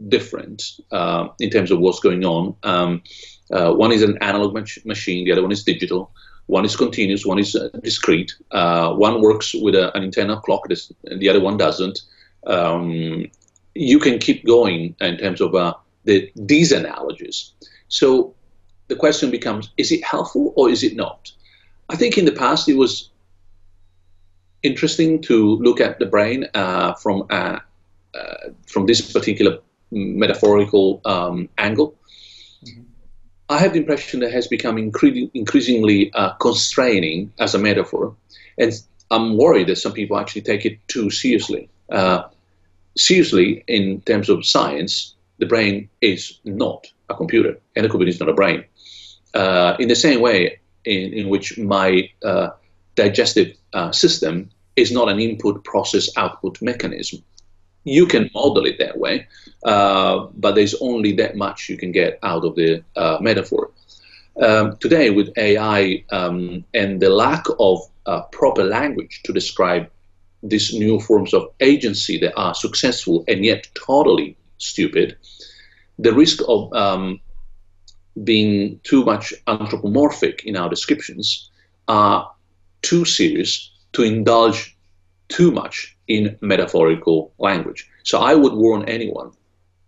[0.08, 2.56] different uh, in terms of what's going on.
[2.64, 3.02] Um,
[3.52, 6.12] uh, one is an analog mach- machine, the other one is digital.
[6.48, 8.34] One is continuous, one is uh, discrete.
[8.52, 12.02] Uh, one works with a, an internal clock, the other one doesn't.
[12.46, 13.26] Um,
[13.74, 15.74] you can keep going in terms of uh,
[16.06, 17.52] the, these analogies.
[17.88, 18.34] So
[18.88, 21.32] the question becomes: Is it helpful or is it not?
[21.90, 23.10] I think in the past it was
[24.64, 27.60] interesting to look at the brain uh, from uh,
[28.14, 29.60] uh, from this particular
[29.92, 31.96] metaphorical um, angle.
[32.64, 32.82] Mm-hmm.
[33.50, 38.16] I have the impression that has become incre- increasingly uh, constraining as a metaphor,
[38.58, 38.74] and
[39.12, 41.70] I'm worried that some people actually take it too seriously.
[41.90, 42.24] Uh,
[42.98, 48.20] seriously, in terms of science, the brain is not a computer, and a computer is
[48.20, 48.64] not a brain.
[49.34, 52.50] Uh, in the same way in, in which my uh,
[52.96, 57.24] digestive uh, system is not an input process output mechanism.
[57.84, 59.28] You can model it that way,
[59.64, 63.72] uh, but there's only that much you can get out of the uh, metaphor.
[64.42, 69.90] Um, today, with AI um, and the lack of uh, proper language to describe
[70.44, 75.18] these new forms of agency that are successful and yet totally stupid,
[76.00, 77.20] the risk of um,
[78.24, 81.50] being too much anthropomorphic in our descriptions
[81.88, 82.32] are
[82.82, 84.76] too serious to indulge
[85.30, 87.90] too much in metaphorical language.
[88.04, 89.32] So I would warn anyone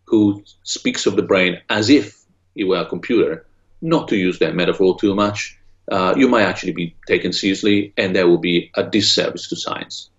[0.06, 2.18] who speaks of the brain as if
[2.56, 3.46] it were a computer
[3.82, 5.58] not to use that metaphor too much.
[5.92, 10.10] Uh, you might actually be taken seriously, and there will be a disservice to science.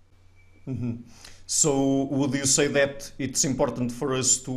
[0.69, 1.01] Mm-hmm.
[1.47, 4.51] So, would you say that it's important for us to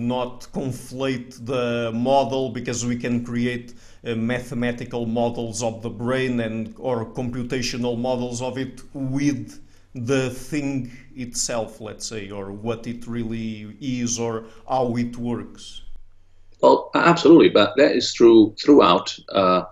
[0.00, 6.74] not conflate the model because we can create uh, mathematical models of the brain and
[6.78, 9.62] or computational models of it with
[9.94, 15.82] the thing itself, let's say, or what it really is or how it works?
[16.62, 19.18] Well, absolutely, but that is true throughout.
[19.28, 19.64] Uh,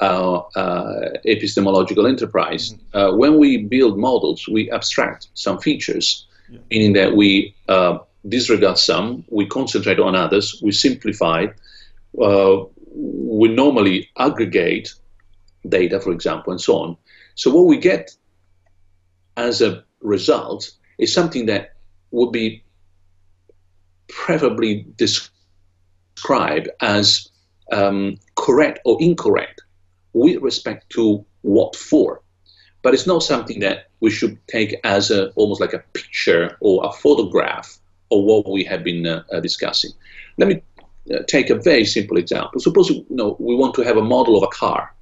[0.00, 2.72] our uh, epistemological enterprise.
[2.72, 2.96] Mm-hmm.
[2.96, 6.60] Uh, when we build models, we abstract some features, yeah.
[6.70, 11.46] meaning that we uh, disregard some, we concentrate on others, we simplify,
[12.22, 12.56] uh,
[12.94, 14.94] we normally aggregate
[15.68, 16.96] data, for example, and so on.
[17.34, 18.10] So what we get
[19.36, 21.74] as a result is something that
[22.10, 22.64] would be
[24.08, 27.28] preferably described as
[27.70, 29.60] um, correct or incorrect
[30.18, 32.22] with respect to what for.
[32.82, 36.86] But it's not something that we should take as a, almost like a picture or
[36.86, 37.78] a photograph
[38.10, 39.90] of what we have been uh, uh, discussing.
[40.38, 40.62] Let me
[41.12, 42.60] uh, take a very simple example.
[42.60, 44.94] Suppose you know, we want to have a model of a car.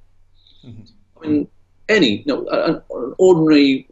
[0.65, 0.83] Mm-hmm.
[1.17, 1.47] I mean,
[1.89, 3.87] any you know, an, an ordinary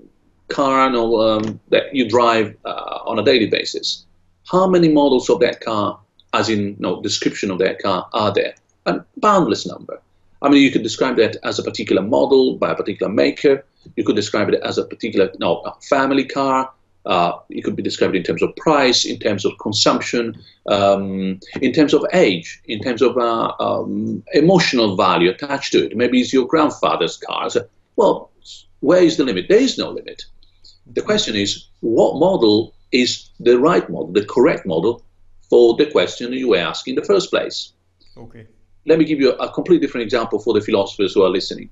[0.49, 4.05] car you know, um, that you drive uh, on a daily basis.
[4.51, 5.99] How many models of that car,
[6.33, 8.55] as in you know, description of that car, are there?
[8.85, 10.01] A boundless number.
[10.41, 13.65] I mean, you could describe that as a particular model by a particular maker.
[13.95, 16.71] You could describe it as a particular no, a family car.
[17.05, 20.35] Uh, it could be described in terms of price, in terms of consumption,
[20.67, 25.95] um, in terms of age, in terms of uh, um, emotional value attached to it.
[25.95, 27.49] Maybe it's your grandfather's car.
[27.51, 28.31] So, well,
[28.79, 29.45] where is the limit?
[29.49, 30.23] There is no limit.
[30.87, 35.03] The question is, what model is the right model, the correct model
[35.47, 37.71] for the question you were asking in the first place?
[38.17, 38.47] Okay
[38.85, 41.69] let me give you a, completely different example for the philosophers who are listening.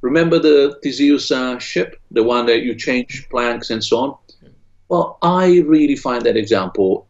[0.00, 4.16] Remember the Theseus uh, ship, the one that you change planks and so on?
[4.88, 7.06] Well, I really find that example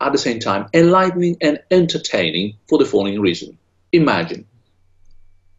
[0.00, 3.58] at the same time enlightening and entertaining for the following reason.
[3.92, 4.46] Imagine,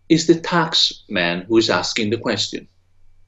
[0.10, 2.67] is the tax man who is asking the question,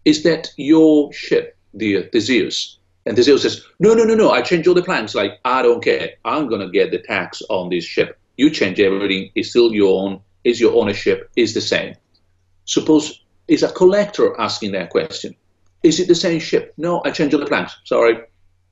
[0.05, 2.79] is that your ship, dear Theseus?
[3.05, 5.15] And Theseus says, no, no, no, no, I changed all the planks.
[5.15, 6.11] Like, I don't care.
[6.25, 10.01] I'm going to get the tax on this ship you change everything, it's still your
[10.01, 11.95] own, is your ownership, is the same.
[12.65, 15.35] Suppose it's a collector asking that question.
[15.83, 16.73] Is it the same ship?
[16.77, 17.75] No, I changed all the plans.
[17.83, 18.19] Sorry,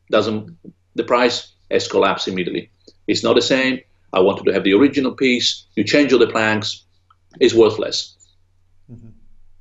[0.10, 0.58] doesn't
[0.95, 2.69] the price has collapsed immediately.
[3.08, 3.80] It's not the same.
[4.13, 5.65] I wanted to have the original piece.
[5.75, 6.86] You change all the planks,
[7.39, 8.15] it's worthless.
[8.91, 9.10] Mm-hmm.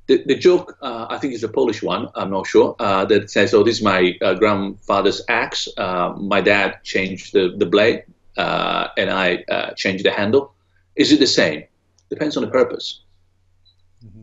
[0.07, 2.09] The, the joke, uh, I think, is a Polish one.
[2.15, 2.75] I'm not sure.
[2.79, 5.67] Uh, that says, "Oh, this is my uh, grandfather's axe.
[5.77, 8.03] Uh, my dad changed the, the blade
[8.37, 10.53] uh, and I uh, change the handle.
[10.95, 11.63] Is it the same?
[12.09, 13.01] Depends on the purpose.
[14.05, 14.21] Mm-hmm.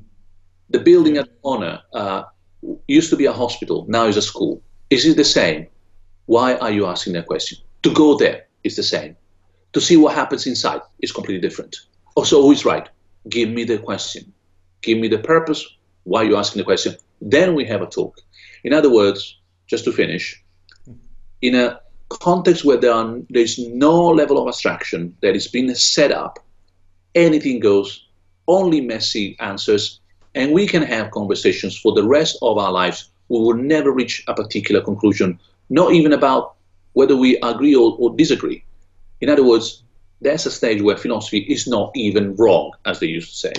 [0.71, 2.23] The building at the corner uh,
[2.89, 4.63] used to be a hospital, now is a school.
[4.91, 5.67] Is it the same?
[6.27, 7.59] Why are you asking that question?
[7.83, 9.17] To go there is the same.
[9.73, 11.77] to see what happens inside is completely different.
[12.15, 12.89] Also, always right.
[13.29, 14.33] Give me the question.
[14.83, 15.67] Give me the purpose.
[16.05, 16.97] Why are you asking the question?
[17.21, 18.19] Then we have a talk.
[18.65, 20.43] In other words, just to finish,
[21.41, 21.81] in a
[22.19, 26.39] context where there, are, there is no level of abstraction that is being set up,
[27.15, 28.07] anything goes,
[28.49, 30.01] only messy answers,
[30.35, 33.11] and we can have conversations for the rest of our lives.
[33.29, 35.39] We will never reach a particular conclusion,
[35.71, 36.55] not even about
[36.95, 38.65] whether we agree or, or disagree.
[39.21, 39.83] In other words,
[40.21, 43.53] there's a stage where philosophy is not even wrong, as they used to say.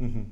[0.00, 0.22] Mm-hmm.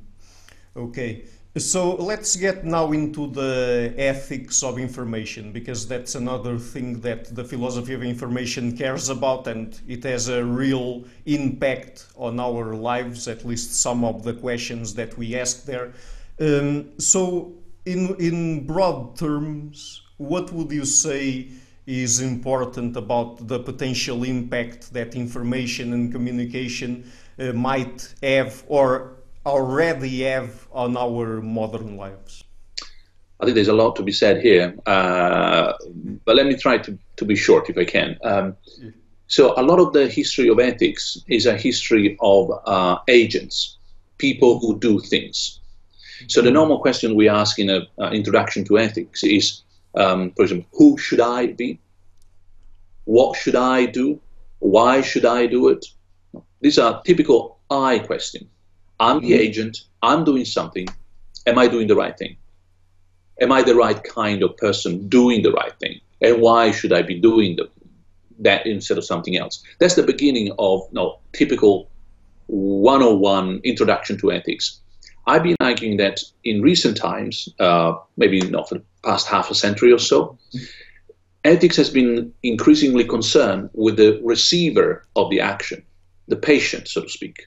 [0.76, 1.24] Okay.
[1.56, 7.42] So let's get now into the ethics of information because that's another thing that the
[7.42, 13.44] philosophy of information cares about and it has a real impact on our lives, at
[13.44, 15.92] least some of the questions that we ask there.
[16.38, 17.52] Um, so,
[17.84, 21.48] in, in broad terms, what would you say
[21.84, 27.10] is important about the potential impact that information and communication
[27.40, 32.44] uh, might have or already have on our modern lives?
[33.40, 35.72] I think there's a lot to be said here, uh,
[36.24, 38.18] but let me try to, to be short if I can.
[38.22, 38.56] Um,
[39.28, 43.78] so, a lot of the history of ethics is a history of uh, agents,
[44.18, 45.60] people who do things.
[46.28, 49.62] So, the normal question we ask in an uh, introduction to ethics is,
[49.94, 51.78] um, for example, who should I be?
[53.04, 54.20] What should I do?
[54.58, 55.86] Why should I do it?
[56.60, 58.46] These are typical I questions.
[59.00, 59.84] I'm the agent.
[60.02, 60.86] I'm doing something.
[61.46, 62.36] Am I doing the right thing?
[63.40, 66.00] Am I the right kind of person doing the right thing?
[66.20, 67.68] And why should I be doing the,
[68.40, 69.62] that instead of something else?
[69.78, 71.88] That's the beginning of no typical
[72.48, 74.80] 101 introduction to ethics.
[75.26, 79.54] I've been arguing that in recent times, uh, maybe not for the past half a
[79.54, 80.36] century or so,
[81.44, 85.82] ethics has been increasingly concerned with the receiver of the action,
[86.28, 87.46] the patient, so to speak.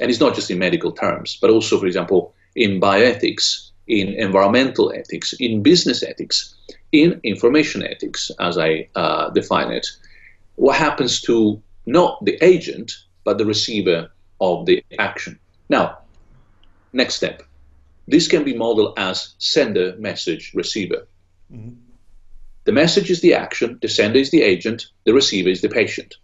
[0.00, 4.92] And it's not just in medical terms, but also, for example, in bioethics, in environmental
[4.92, 6.54] ethics, in business ethics,
[6.92, 9.86] in information ethics, as I uh, define it.
[10.56, 12.92] What happens to not the agent,
[13.24, 14.10] but the receiver
[14.40, 15.38] of the action?
[15.68, 15.98] Now,
[16.92, 17.42] next step.
[18.08, 21.06] This can be modeled as sender, message, receiver.
[21.52, 21.74] Mm-hmm.
[22.64, 26.14] The message is the action, the sender is the agent, the receiver is the patient.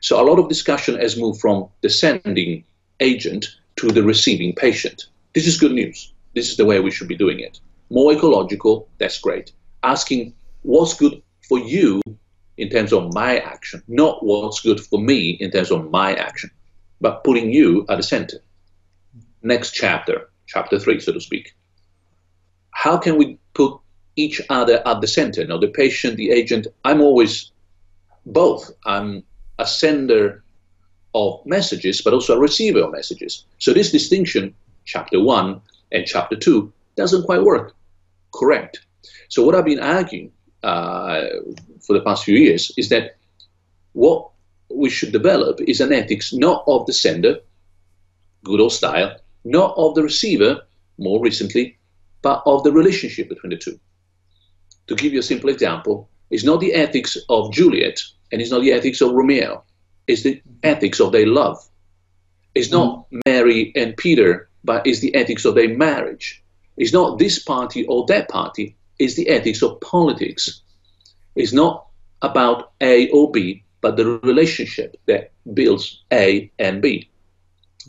[0.00, 2.64] So a lot of discussion has moved from the sending
[3.00, 5.06] agent to the receiving patient.
[5.34, 6.12] This is good news.
[6.34, 7.60] This is the way we should be doing it.
[7.90, 9.52] More ecological, that's great.
[9.82, 12.00] Asking what's good for you
[12.56, 16.50] in terms of my action, not what's good for me in terms of my action,
[17.00, 18.38] but putting you at the center.
[19.42, 21.54] Next chapter, chapter three, so to speak.
[22.70, 23.78] How can we put
[24.16, 25.46] each other at the center?
[25.46, 27.52] Now, the patient, the agent, I'm always
[28.24, 28.70] both.
[28.84, 29.22] I'm
[29.58, 30.42] a sender
[31.16, 33.44] of messages, but also a receiver of messages.
[33.58, 37.74] So this distinction, chapter one and chapter two, doesn't quite work.
[38.34, 38.80] Correct.
[39.28, 40.30] So what I've been arguing
[40.62, 41.22] uh,
[41.80, 43.16] for the past few years is that
[43.94, 44.28] what
[44.68, 47.38] we should develop is an ethics not of the sender,
[48.44, 50.60] good old style, not of the receiver,
[50.98, 51.78] more recently,
[52.20, 53.78] but of the relationship between the two.
[54.88, 58.60] To give you a simple example, it's not the ethics of Juliet and it's not
[58.60, 59.64] the ethics of Romeo
[60.06, 61.58] is the ethics of their love.
[62.54, 63.20] It's not mm.
[63.26, 66.42] Mary and Peter, but it's the ethics of their marriage.
[66.76, 70.60] It's not this party or that party, it's the ethics of politics.
[71.34, 71.86] It's not
[72.22, 77.10] about A or B, but the relationship that builds A and B.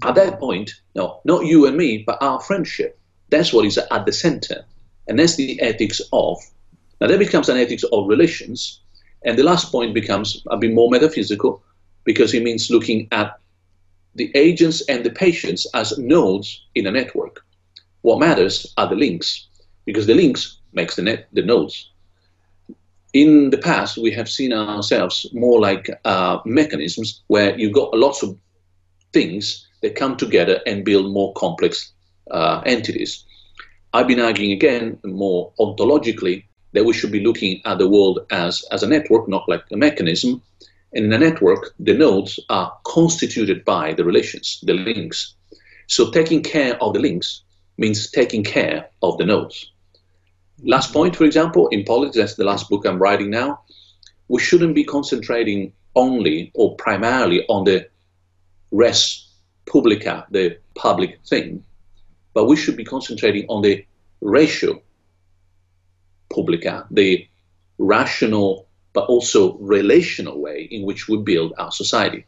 [0.03, 2.99] At that point, no, not you and me, but our friendship.
[3.29, 4.65] That's what is at the center.
[5.07, 6.37] And that's the ethics of.
[6.99, 8.81] Now, that becomes an ethics of relations.
[9.23, 11.63] And the last point becomes a bit more metaphysical,
[12.07, 13.37] because it means looking at
[14.15, 17.45] the agents and the patients as nodes in a network.
[18.01, 19.47] What matters are the links,
[19.85, 21.91] because the links makes the net the nodes.
[23.11, 28.23] In the past, we have seen ourselves more like uh, mechanisms where you've got lots
[28.23, 28.37] of
[29.11, 31.91] things that come together and build more complex
[32.31, 33.25] uh, entities.
[33.93, 38.63] I've been arguing again more ontologically that we should be looking at the world as,
[38.71, 40.41] as a network, not like a mechanism,
[40.97, 45.35] and in a network, the nodes are constituted by the relations, the links.
[45.85, 47.43] So taking care of the links
[47.77, 49.71] means taking care of the nodes.
[50.63, 53.61] Last point, for example, in politics, that's the last book I'm writing now,
[54.27, 57.87] we shouldn't be concentrating only or primarily on the
[58.71, 59.27] res
[59.67, 61.63] publica, the public thing,
[62.33, 63.85] but we should be concentrating on the
[64.21, 64.81] ratio
[66.33, 67.27] publica, the
[67.77, 68.66] rational
[68.97, 72.25] but also relational way in which we build our society.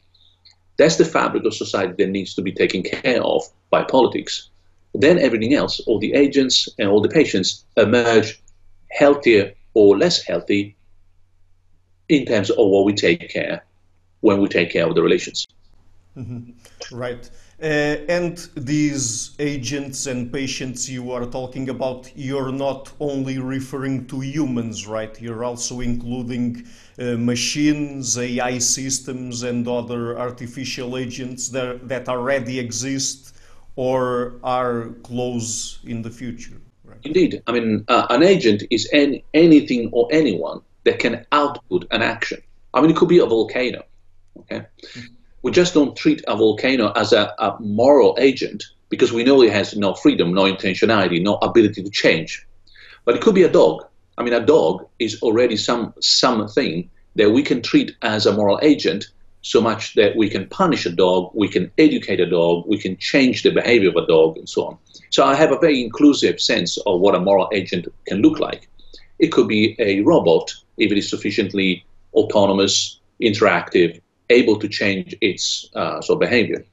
[0.77, 3.41] That's the fabric of society that needs to be taken care of
[3.71, 4.51] by politics.
[4.93, 8.39] Then everything else, all the agents and all the patients emerge
[8.91, 10.75] healthier or less healthy
[12.07, 13.65] in terms of what we take care
[14.19, 15.47] when we take care of the relations.
[16.15, 16.95] Mm-hmm.
[16.95, 17.27] Right.
[17.61, 24.21] Uh, and these agents and patients you are talking about, you're not only referring to
[24.21, 25.21] humans, right?
[25.21, 26.65] You're also including
[26.97, 33.35] uh, machines, AI systems, and other artificial agents that, that already exist
[33.75, 36.61] or are close in the future.
[36.85, 36.99] Right?
[37.03, 37.43] Indeed.
[37.45, 42.41] I mean, uh, an agent is any, anything or anyone that can output an action.
[42.73, 43.83] I mean, it could be a volcano.
[44.37, 44.65] Okay.
[44.95, 49.41] Mm-hmm we just don't treat a volcano as a, a moral agent because we know
[49.41, 52.45] it has no freedom, no intentionality, no ability to change.
[53.05, 53.85] But it could be a dog.
[54.17, 58.59] I mean, a dog is already some something that we can treat as a moral
[58.61, 59.09] agent
[59.41, 62.97] so much that we can punish a dog, we can educate a dog, we can
[62.97, 64.77] change the behavior of a dog, and so on.
[65.11, 68.67] So I have a very inclusive sense of what a moral agent can look like.
[69.17, 75.69] It could be a robot if it is sufficiently autonomous, interactive, able to change its
[75.75, 76.65] uh, of behavior.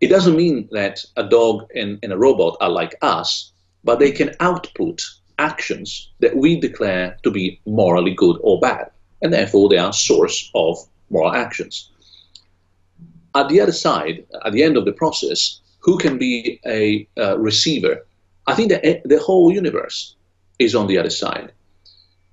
[0.00, 3.52] It doesn't mean that a dog and, and a robot are like us,
[3.84, 5.02] but they can output
[5.38, 8.90] actions that we declare to be morally good or bad,
[9.22, 10.78] and therefore they are source of
[11.10, 11.90] moral actions.
[13.34, 17.38] At the other side, at the end of the process, who can be a uh,
[17.38, 18.06] receiver?
[18.46, 20.16] I think that the whole universe
[20.58, 21.52] is on the other side.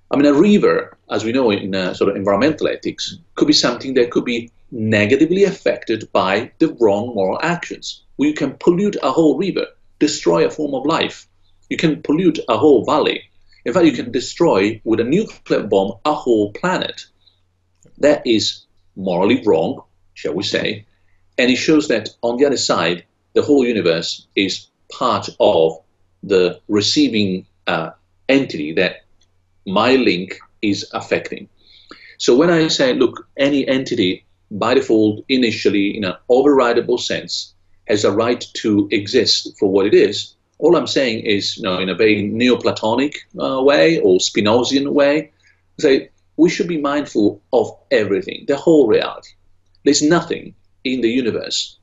[0.10, 3.54] I mean, a river, as we know in uh, sort of environmental ethics, could be
[3.54, 8.04] something that could be negatively affected by the wrong moral actions.
[8.18, 9.68] You can pollute a whole river,
[10.00, 11.28] destroy a form of life.
[11.70, 13.22] You can pollute a whole valley.
[13.66, 17.06] In fact, you can destroy with a nuclear bomb a whole planet.
[17.98, 19.84] That is morally wrong,
[20.14, 20.86] shall we say,
[21.38, 23.04] and it shows that on the other side,
[23.34, 25.80] the whole universe is part of
[26.24, 27.92] the receiving uh,
[28.30, 29.04] entity that
[29.68, 31.48] my link is affecting.
[32.18, 37.54] So when I say, look, any entity by default, initially, in an overridable sense,
[37.88, 41.80] has a right to exist for what it is, all I'm saying is, you know,
[41.80, 45.32] in a very Neoplatonic uh, way or Spinozian way,
[45.80, 49.32] say we should be mindful of everything, the whole reality.
[49.84, 51.78] There's nothing in the universe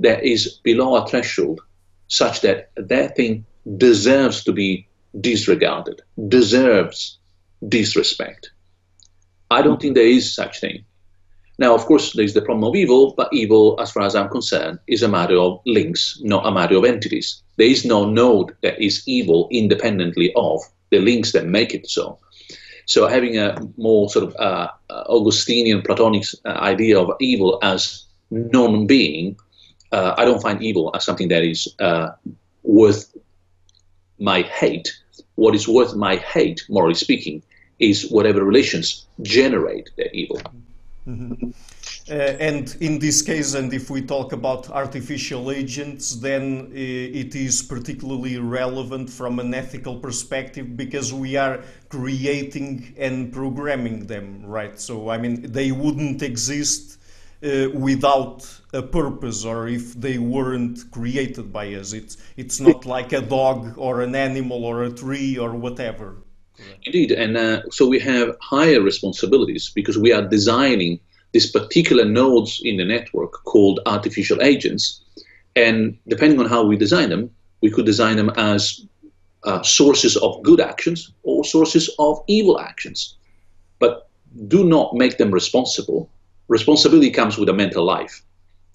[0.00, 1.60] that is below a threshold
[2.08, 3.46] such that that thing
[3.78, 4.86] deserves to be
[5.20, 7.18] disregarded, deserves
[7.68, 8.50] disrespect.
[9.50, 10.84] I don't think there is such thing.
[11.58, 14.78] Now, of course, there's the problem of evil, but evil, as far as I'm concerned,
[14.86, 17.42] is a matter of links, not a matter of entities.
[17.56, 20.60] There is no node that is evil independently of
[20.90, 22.18] the links that make it so.
[22.86, 29.36] So, having a more sort of uh, Augustinian Platonic uh, idea of evil as non-being,
[29.92, 32.08] uh, I don't find evil as something that is uh,
[32.62, 33.14] worth
[34.18, 34.92] my hate.
[35.36, 37.42] What is worth my hate, morally speaking,
[37.82, 40.40] is whatever relations generate the evil.
[41.06, 41.50] Mm-hmm.
[42.10, 47.34] Uh, and in this case, and if we talk about artificial agents, then uh, it
[47.34, 51.60] is particularly relevant from an ethical perspective because we are
[51.90, 54.80] creating and programming them, right?
[54.80, 56.98] So, I mean, they wouldn't exist
[57.44, 61.92] uh, without a purpose or if they weren't created by us.
[61.92, 66.16] It's, it's not like a dog or an animal or a tree or whatever.
[66.84, 71.00] Indeed, and uh, so we have higher responsibilities because we are designing
[71.32, 75.00] these particular nodes in the network called artificial agents,
[75.56, 78.84] and depending on how we design them, we could design them as
[79.44, 83.16] uh, sources of good actions or sources of evil actions.
[83.78, 84.08] But
[84.48, 86.10] do not make them responsible.
[86.48, 88.22] Responsibility comes with a mental life,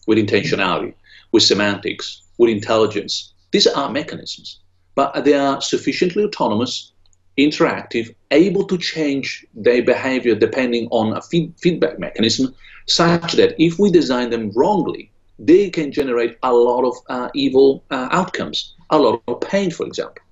[0.07, 0.93] with intentionality,
[1.31, 3.33] with semantics, with intelligence.
[3.51, 4.59] These are mechanisms,
[4.95, 6.91] but they are sufficiently autonomous
[7.38, 12.53] interactive, able to change their behavior depending on a feed feedback mechanism,
[12.88, 17.83] such that if we design them wrongly, they can generate a lot of uh, evil
[17.91, 20.23] uh, outcomes, a lot of pain, for example.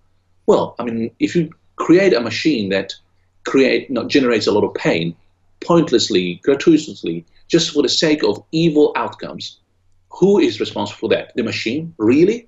[0.48, 2.94] Well, I mean, if you create a machine that
[3.46, 5.16] create not generates a lot of pain,
[5.64, 9.60] pointlessly, gratuitously, just for the sake of evil outcomes,
[10.10, 11.34] who is responsible for that?
[11.36, 12.48] The machine, really?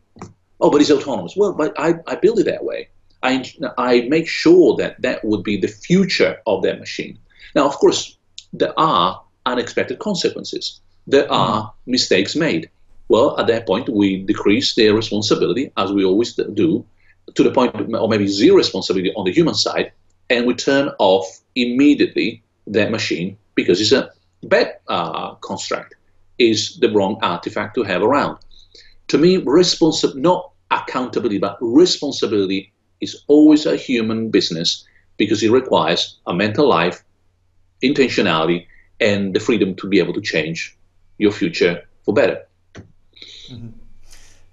[0.59, 1.35] Oh, but it's autonomous.
[1.35, 2.89] Well, but I, I built it that way.
[3.23, 3.45] I,
[3.77, 7.17] I make sure that that would be the future of that machine.
[7.55, 8.17] Now, of course,
[8.53, 10.79] there are unexpected consequences.
[11.07, 11.91] There are mm-hmm.
[11.91, 12.69] mistakes made.
[13.09, 16.85] Well, at that point, we decrease their responsibility, as we always do,
[17.33, 19.91] to the point, or maybe zero responsibility on the human side,
[20.29, 24.11] and we turn off immediately that machine because it's a
[24.43, 25.95] bad uh, construct,
[26.37, 28.37] is the wrong artifact to have around.
[29.07, 34.85] To me, responsi- not accountability, but responsibility is always a human business
[35.17, 37.03] because it requires a mental life,
[37.83, 38.65] intentionality,
[38.99, 40.77] and the freedom to be able to change
[41.17, 42.45] your future for better.
[43.49, 43.69] Mm-hmm.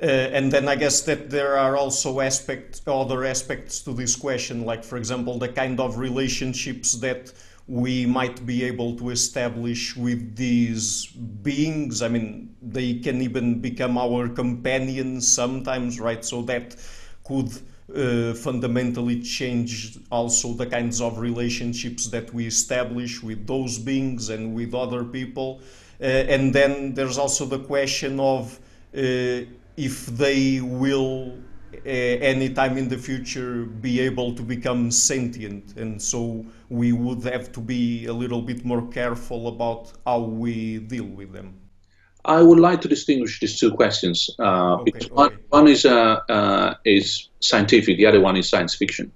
[0.03, 4.64] Uh, and then I guess that there are also aspects, other aspects to this question,
[4.64, 7.32] like for example, the kind of relationships that
[7.66, 12.03] we might be able to establish with these beings.
[12.03, 16.22] I mean, they can even become our companions sometimes, right?
[16.24, 16.76] So that
[17.22, 17.51] could
[17.95, 24.55] uh, fundamentally change also the kinds of relationships that we establish with those beings and
[24.55, 25.61] with other people.
[26.01, 28.59] Uh, and then there's also the question of
[28.97, 31.38] uh, if they will
[31.74, 37.51] uh, anytime in the future be able to become sentient and so we would have
[37.51, 41.53] to be a little bit more careful about how we deal with them
[42.25, 45.14] I would like to distinguish these two questions uh, okay, because okay.
[45.14, 49.12] One, one, is uh, uh, is scientific, the other one is science fiction.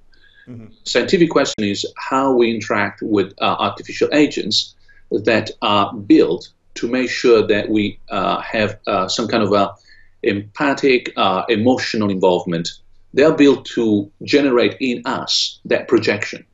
[0.47, 0.67] Mm-hmm.
[0.85, 4.75] Scientific question is how we interact with uh, artificial agents
[5.11, 9.75] that are built to make sure that we uh, have uh, some kind of a
[10.23, 12.69] empathic, uh, emotional involvement,
[13.15, 16.45] they are built to generate in us that projection.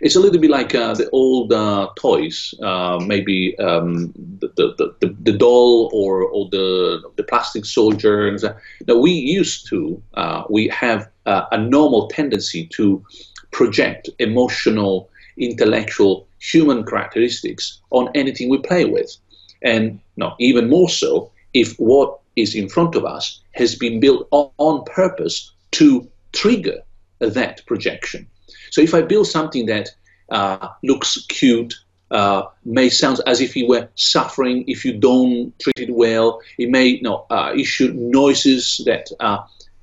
[0.00, 4.94] It's a little bit like uh, the old uh, toys, uh, maybe um, the, the,
[5.00, 8.36] the, the, doll or, or the, the plastic soldier.
[8.86, 13.04] Now, we used to, uh, we have uh, a normal tendency to
[13.50, 15.08] project emotional,
[15.38, 19.16] intellectual, human characteristics on anything we play with.
[19.62, 24.28] And no, even more so if what is in front of us has been built
[24.30, 26.82] on, on purpose to trigger
[27.18, 28.26] that projection.
[28.70, 29.90] So if I build something that
[30.30, 31.74] uh, looks cute,
[32.10, 36.70] uh, may sound as if he were suffering if you don't treat it well, it
[36.70, 39.38] may you know, uh, issue noises that uh,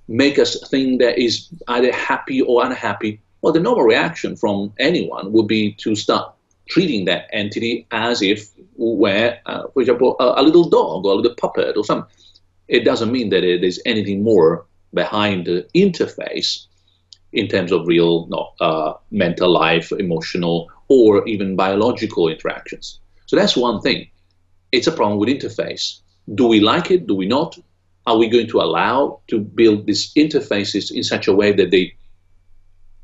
[0.07, 3.19] make us think that is either happy or unhappy.
[3.41, 6.33] Well, the normal reaction from anyone would be to start
[6.69, 11.15] treating that entity as if were, uh, for example, a, a, little dog or a
[11.15, 12.09] little puppet or something
[12.67, 16.65] it doesn't mean that is anything more behind the interface
[17.33, 22.99] in terms of real no, uh, mental life, emotional, or even biological interactions.
[23.25, 24.07] So that's one thing.
[24.71, 25.99] It's a problem with interface.
[26.35, 27.07] Do we like it?
[27.07, 27.57] Do we not?
[28.05, 31.95] Are we going to allow to build these interfaces in such a way that they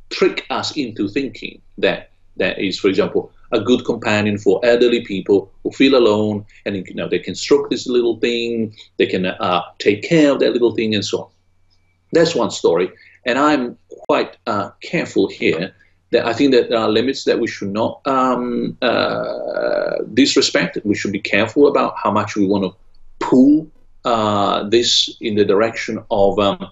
[0.09, 5.51] trick us into thinking that that is, for example, a good companion for elderly people
[5.63, 9.61] who feel alone, and you know they can stroke this little thing, they can uh,
[9.79, 11.29] take care of that little thing, and so on.
[12.13, 12.91] That's one story,
[13.25, 15.73] and I'm quite uh, careful here
[16.11, 20.77] that I think that there are limits that we should not um, uh, disrespect.
[20.83, 22.75] We should be careful about how much we want to
[23.19, 23.67] pull
[24.05, 26.71] uh, this in the direction of um,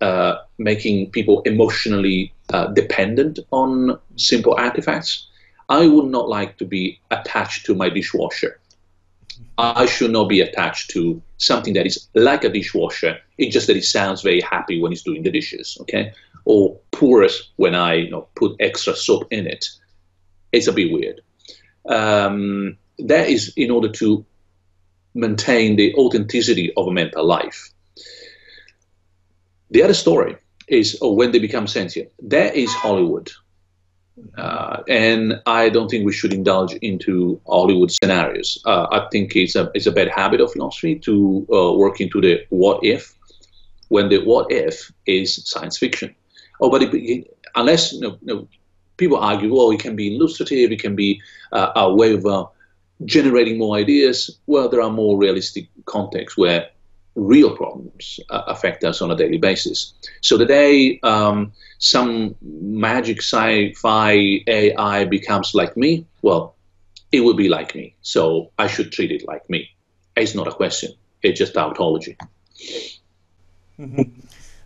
[0.00, 5.28] uh, making people emotionally uh, dependent on simple artifacts.
[5.68, 8.58] I would not like to be attached to my dishwasher.
[9.62, 13.18] I should not be attached to something that is like a dishwasher.
[13.38, 16.12] It's just that it sounds very happy when it's doing the dishes, okay?
[16.44, 19.66] Or porous when I you know, put extra soap in it.
[20.50, 21.20] It's a bit weird.
[21.86, 24.26] Um, that is in order to
[25.14, 27.70] maintain the authenticity of a mental life.
[29.70, 32.10] The other story is oh, when they become sentient.
[32.20, 33.30] That is Hollywood.
[34.36, 38.60] Uh, and I don't think we should indulge into Hollywood scenarios.
[38.64, 42.20] Uh, I think it's a, it's a bad habit of philosophy to uh, work into
[42.20, 43.14] the what if,
[43.88, 46.14] when the what if is science fiction.
[46.60, 48.48] Oh, but it, unless you know, you know,
[48.96, 51.20] people argue, well, it can be illustrative, it can be
[51.52, 52.46] a way of uh,
[53.04, 54.38] generating more ideas.
[54.46, 56.68] Well, there are more realistic contexts where
[57.14, 59.94] real problems uh, affect us on a daily basis.
[60.22, 66.56] So today, um, some magic sci-fi AI becomes like me, well,
[67.10, 67.94] it will be like me.
[68.02, 69.68] So I should treat it like me.
[70.16, 70.92] It's not a question.
[71.22, 72.16] It's just tautology.
[73.78, 74.02] Mm-hmm.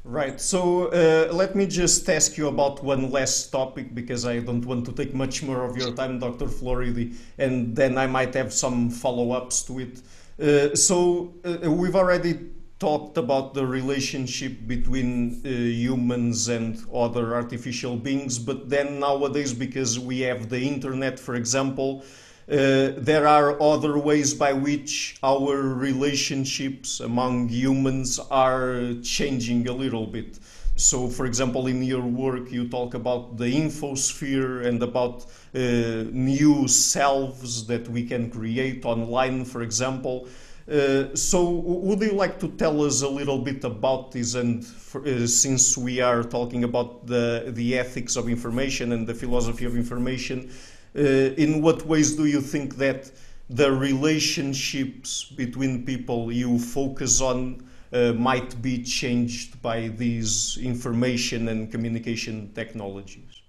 [0.04, 0.40] Right.
[0.40, 4.86] So uh, let me just ask you about one last topic because I don't want
[4.86, 6.46] to take much more of your time, Dr.
[6.46, 10.00] Floridi, and then I might have some follow-ups to it.
[10.38, 12.38] Uh, so uh, we've already
[12.78, 19.98] talked about the relationship between uh, humans and other artificial beings, but then nowadays, because
[19.98, 22.04] we have the internet, for example,
[22.50, 30.06] uh, there are other ways by which our relationships among humans are changing a little
[30.06, 30.38] bit.
[30.76, 35.24] So, for example, in your work, you talk about the infosphere and about
[35.54, 40.28] uh, new selves that we can create online, for example.
[40.70, 44.34] Uh, so, would you like to tell us a little bit about this?
[44.34, 49.14] And for, uh, since we are talking about the the ethics of information and the
[49.14, 50.50] philosophy of information,
[50.94, 53.10] uh, in what ways do you think that
[53.48, 61.70] the relationships between people you focus on uh, might be changed by these information and
[61.70, 63.42] communication technologies?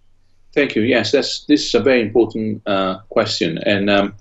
[0.54, 0.82] Thank you.
[0.82, 4.16] Yes, that's this is a very important uh, question, and um,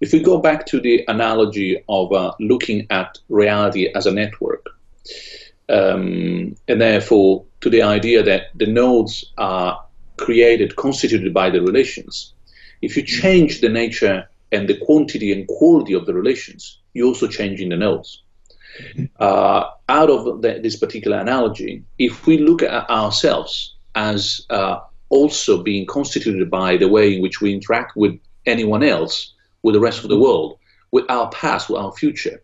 [0.00, 4.66] if we go back to the analogy of uh, looking at reality as a network,
[5.68, 9.84] um, and therefore to the idea that the nodes are
[10.16, 12.32] created, constituted by the relations,
[12.82, 17.26] if you change the nature and the quantity and quality of the relations, you also
[17.26, 18.22] change in the nodes.
[19.18, 25.62] Uh, out of the, this particular analogy, if we look at ourselves as uh, also
[25.62, 30.02] being constituted by the way in which we interact with anyone else, with the rest
[30.02, 30.58] of the world,
[30.92, 32.42] with our past, with our future,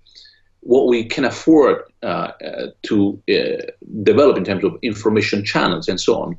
[0.60, 3.62] what we can afford uh, uh to uh,
[4.02, 6.38] develop in terms of information channels and so on,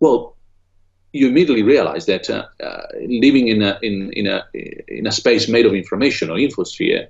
[0.00, 0.36] well,
[1.12, 2.46] you immediately realize that uh,
[3.06, 4.44] living in a, in, in, a,
[4.88, 7.08] in a space made of information or infosphere,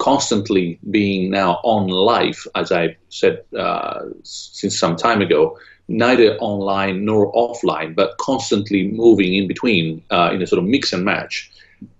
[0.00, 7.04] constantly being now on live, as I said uh, since some time ago, neither online
[7.04, 11.50] nor offline, but constantly moving in between uh, in a sort of mix and match,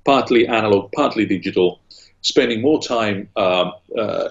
[0.04, 1.78] partly analog, partly digital,
[2.22, 4.28] spending more time uh, uh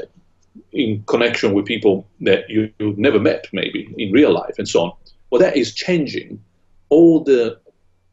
[0.73, 4.81] in connection with people that you, have never met, maybe in real life, and so
[4.81, 4.91] on.
[5.29, 6.43] Well, that is changing
[6.89, 7.59] all the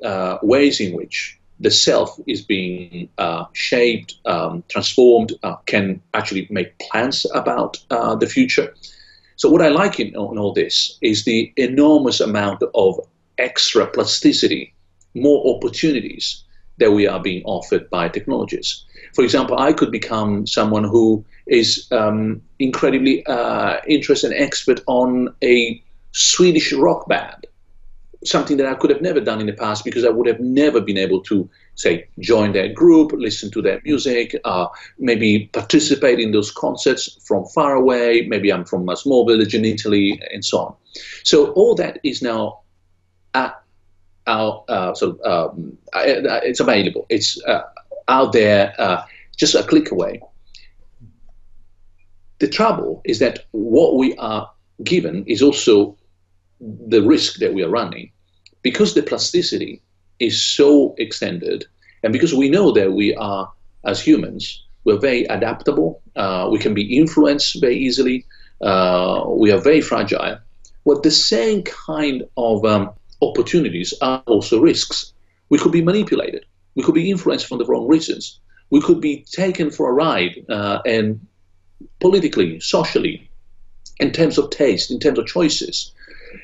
[0.05, 6.47] uh, ways in which the self is being uh, shaped, um, transformed, uh, can actually
[6.51, 8.75] make plans about uh, the future.
[9.37, 13.01] So, what I like in, in, all this is the enormous amount of
[13.39, 14.75] extra plasticity,
[15.15, 16.43] more opportunities
[16.79, 18.85] that we are being offered by technologies.
[19.15, 25.35] For example, I could become someone who is um, incredibly uh, interested and expert on
[25.43, 25.83] a
[26.13, 27.47] Swedish rock band
[28.29, 30.81] something that I could have never done in the past because I would have never
[30.81, 34.67] been able to, say, join their group, listen to their music, uh,
[34.99, 38.27] maybe participate in those concerts from far away.
[38.29, 40.75] Maybe I'm from a small village in Italy, and so on.
[41.25, 42.61] So all that is now
[43.35, 43.61] at
[44.27, 46.03] our uh, of um, uh,
[46.43, 47.07] it's available.
[47.09, 47.63] It's uh,
[48.09, 49.05] out there, uh,
[49.37, 50.21] just a click away.
[52.39, 54.51] The trouble is that what we are
[54.83, 55.97] given is also
[56.61, 58.11] the risk that we are running
[58.67, 59.81] because the plasticity
[60.19, 61.65] is so extended,
[62.03, 63.49] and because we know that we are,
[63.85, 64.43] as humans,
[64.83, 68.27] we're very adaptable, uh, we can be influenced very easily,
[68.63, 70.39] uh, we are very fragile.
[70.85, 72.91] Well, the same kind of um,
[73.23, 75.13] opportunities are also risks.
[75.49, 76.45] We could be manipulated,
[76.75, 78.41] we could be influenced for the wrong reasons,
[78.71, 81.25] we could be taken for a ride, uh, and
[82.01, 83.31] politically, socially,
[84.01, 85.93] in terms of taste, in terms of choices.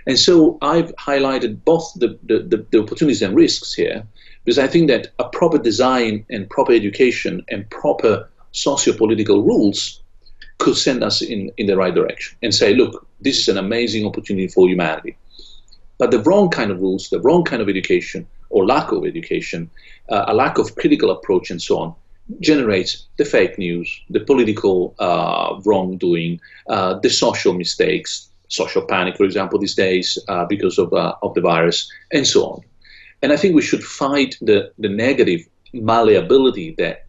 [0.06, 4.04] And so I've highlighted both the, the, the, opportunities and risks here
[4.44, 10.02] because I think that a proper design and proper education and proper socio-political rules
[10.58, 14.06] could send us in, in the right direction and say, look, this is an amazing
[14.06, 15.16] opportunity for humanity.
[15.98, 19.70] But the wrong kind of rules, the wrong kind of education or lack of education,
[20.08, 21.94] uh, a lack of critical approach and so on,
[22.40, 29.24] generates the fake news, the political uh, wrongdoing, uh, the social mistakes, social panic, for
[29.24, 32.60] example, these days uh, because of, uh, of the virus, and so on.
[33.22, 35.40] And I think we should fight the, the negative
[35.72, 37.06] malleability that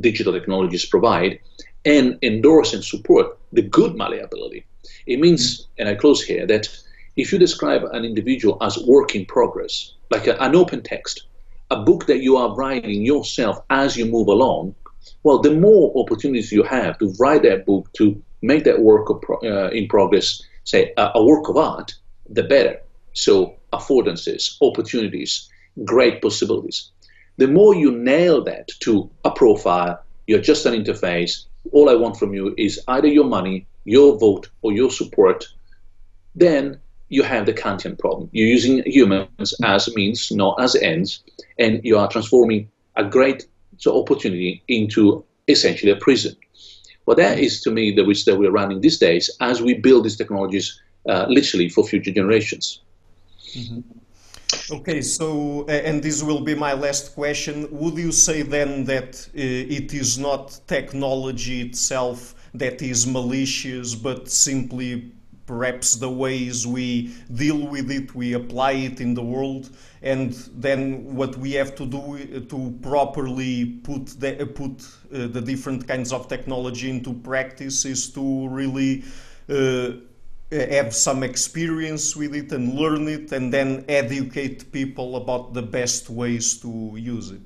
[0.00, 1.40] digital technologies provide
[1.84, 4.64] and endorse and support the good malleability.
[5.06, 6.68] It means, and I close here, that
[7.16, 11.24] if you describe an individual as work in progress, like a, an open text,
[11.70, 14.74] a book that you are writing yourself as you move along,
[15.22, 19.10] well, the more opportunities you have to write that book, to make that work
[19.42, 21.94] uh, in progress say, a, a work of art,
[22.28, 22.78] the better.
[23.14, 25.48] So affordances, opportunities,
[25.84, 26.90] great possibilities.
[27.38, 31.46] The more you nail that to a profile, you're just an interface.
[31.72, 35.46] All I want from you is either your money, your vote, or your support.
[36.34, 38.28] Then you have the Kantian problem.
[38.32, 41.24] You're using humans as means, not as ends,
[41.58, 43.46] and you are transforming a great
[43.86, 46.36] opportunity into essentially a prison.
[47.08, 50.04] Well, that is to me the risk that we're running these days as we build
[50.04, 50.78] these technologies
[51.08, 52.82] uh, literally for future generations.
[53.56, 53.80] Mm-hmm.
[54.74, 57.66] Okay, so, and this will be my last question.
[57.70, 59.40] Would you say then that uh,
[59.78, 65.10] it is not technology itself that is malicious, but simply
[65.48, 69.70] perhaps the ways we deal with it, we apply it in the world,
[70.02, 75.88] and then what we have to do to properly put the, put uh, the different
[75.88, 79.02] kinds of technology into practice is to really
[79.48, 79.92] uh,
[80.52, 86.10] have some experience with it and learn it, and then educate people about the best
[86.10, 87.40] ways to use it.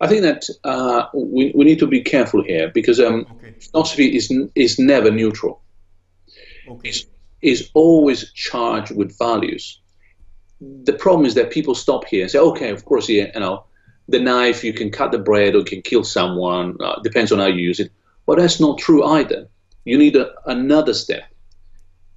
[0.00, 3.52] I think that uh, we, we need to be careful here because um, okay.
[3.60, 5.60] philosophy is is never neutral.
[6.70, 6.88] Okay.
[6.88, 7.06] It's,
[7.42, 9.80] it's always charged with values.
[10.60, 13.64] The problem is that people stop here and say, okay, of course, yeah, you know,
[14.08, 16.76] the knife you can cut the bread or you can kill someone.
[16.80, 17.90] Uh, depends on how you use it.
[18.26, 19.48] But that's not true either.
[19.84, 21.24] You need a, another step.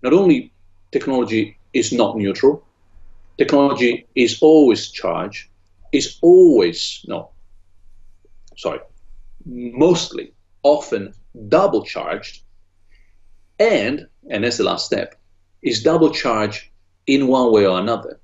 [0.02, 0.52] Not only
[0.92, 2.66] technology is not neutral,
[3.38, 5.48] technology is always charged,
[5.92, 7.30] is always no
[8.58, 8.80] sorry,
[9.46, 10.34] mostly,
[10.64, 11.14] often
[11.48, 12.44] double charged,
[13.60, 15.16] and, and that's the last step,
[15.62, 16.68] is double charged
[17.08, 18.20] in one way or another.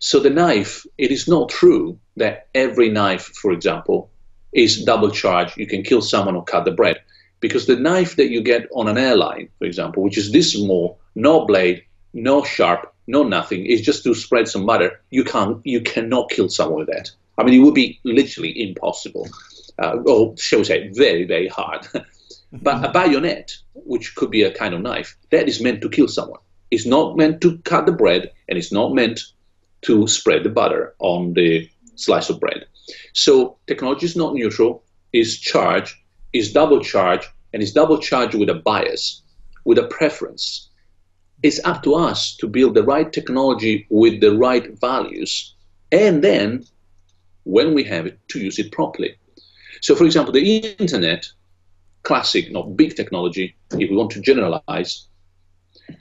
[0.00, 4.10] So the knife, it is not true that every knife, for example,
[4.52, 5.56] is double charged.
[5.56, 7.00] You can kill someone or cut the bread.
[7.40, 10.98] Because the knife that you get on an airline, for example, which is this small,
[11.14, 11.82] no blade,
[12.12, 16.48] no sharp, no nothing, is just to spread some butter, you can't you cannot kill
[16.48, 17.10] someone with that.
[17.36, 19.28] I mean it would be literally impossible
[19.78, 21.86] uh, or shall we say, very, very hard.
[22.52, 26.08] but a bayonet, which could be a kind of knife, that is meant to kill
[26.08, 26.40] someone.
[26.70, 29.20] It's not meant to cut the bread, and it's not meant
[29.82, 32.66] to spread the butter on the slice of bread.
[33.12, 34.82] So technology is not neutral,
[35.12, 35.94] is charged,
[36.32, 39.22] is double charged, and is double charged with a bias,
[39.64, 40.68] with a preference.
[41.42, 45.54] It's up to us to build the right technology with the right values,
[45.92, 46.64] and then,
[47.44, 49.16] when we have it, to use it properly.
[49.80, 51.26] So, for example, the internet,
[52.08, 55.06] classic, not big technology, if we want to generalize,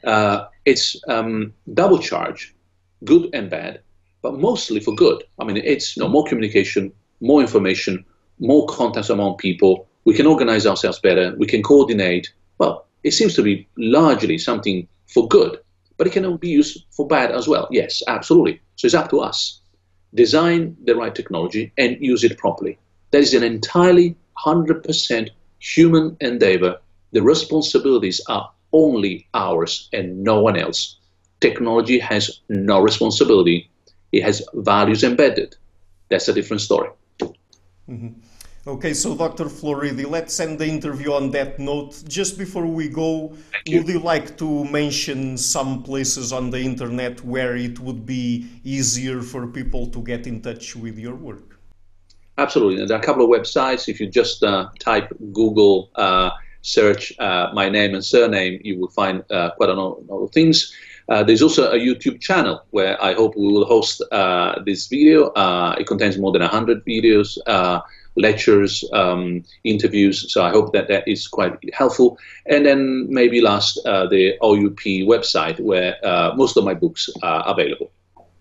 [0.05, 2.55] uh, it's um, double charge,
[3.03, 3.81] good and bad,
[4.21, 5.23] but mostly for good.
[5.37, 8.05] I mean, it's you know, more communication, more information,
[8.39, 9.87] more contacts among people.
[10.05, 11.35] We can organize ourselves better.
[11.37, 12.31] We can coordinate.
[12.57, 15.59] Well, it seems to be largely something for good,
[15.97, 17.67] but it can be used for bad as well.
[17.69, 18.61] Yes, absolutely.
[18.77, 19.59] So it's up to us.
[20.13, 22.79] Design the right technology and use it properly.
[23.11, 25.29] That is an entirely 100%
[25.59, 26.79] human endeavor.
[27.11, 30.97] The responsibilities are only ours and no one else.
[31.39, 33.69] Technology has no responsibility.
[34.11, 35.55] It has values embedded.
[36.09, 36.89] That's a different story.
[37.89, 38.09] Mm-hmm.
[38.67, 39.45] Okay, so Dr.
[39.45, 42.03] Floridi, let's end the interview on that note.
[42.05, 43.33] Just before we go,
[43.65, 43.77] you.
[43.77, 49.21] would you like to mention some places on the internet where it would be easier
[49.21, 51.46] for people to get in touch with your work?
[52.37, 52.85] Absolutely.
[52.85, 53.89] There are a couple of websites.
[53.89, 56.29] If you just uh, type Google uh,
[56.61, 60.71] search uh, my name and surname, you will find uh, quite a lot of things.
[61.09, 65.31] Uh, there's also a YouTube channel where I hope we will host uh, this video.
[65.79, 67.37] it contains more than 100 videos,
[68.17, 70.31] lectures, um, interviews.
[70.31, 72.19] So I hope that that is quite helpful.
[72.45, 75.95] And then maybe last, the OUP website where
[76.35, 77.89] most of my books are available.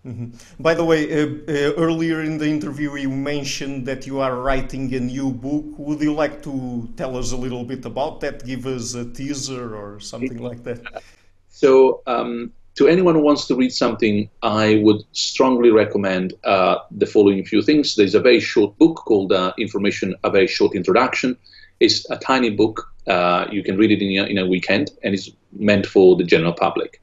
[0.07, 0.63] Mm-hmm.
[0.63, 4.93] By the way, uh, uh, earlier in the interview, you mentioned that you are writing
[4.95, 5.65] a new book.
[5.77, 8.45] Would you like to tell us a little bit about that?
[8.45, 11.03] Give us a teaser or something like that.
[11.49, 17.07] So, um, to anyone who wants to read something, I would strongly recommend uh, the
[17.07, 17.95] following few things.
[17.95, 21.35] There's a very short book called uh, Information, a very short introduction.
[21.79, 22.87] It's a tiny book.
[23.07, 26.23] Uh, you can read it in a, in a weekend, and it's meant for the
[26.23, 27.01] general public.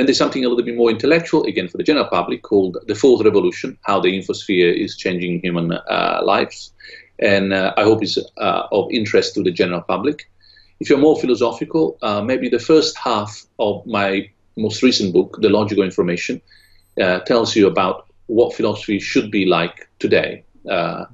[0.00, 2.94] Then there's something a little bit more intellectual, again for the general public, called The
[2.94, 6.72] Fourth Revolution How the Infosphere is Changing Human uh, Lives.
[7.18, 10.30] And uh, I hope it's uh, of interest to the general public.
[10.80, 15.50] If you're more philosophical, uh, maybe the first half of my most recent book, The
[15.50, 16.40] Logic of Information,
[16.98, 20.44] uh, tells you about what philosophy should be like today.
[20.66, 21.04] Uh,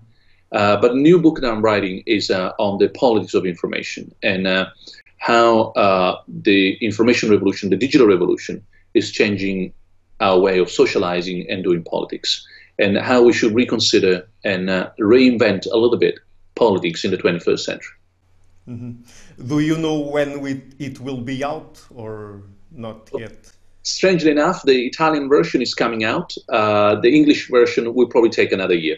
[0.53, 4.47] but the new book that I'm writing is on the politics of information and
[5.19, 5.73] how
[6.29, 8.65] the information revolution, the digital revolution,
[8.97, 9.73] is changing
[10.21, 12.47] our way of socializing and doing politics,
[12.79, 16.19] and how we should reconsider and uh, reinvent a little bit
[16.55, 17.97] politics in the 21st century.
[18.69, 19.47] Mm-hmm.
[19.47, 22.43] Do you know when we, it will be out or
[22.73, 23.53] not yet?
[23.83, 26.35] Strangely enough, the Italian version is coming out.
[26.49, 28.97] Uh, the English version will probably take another year.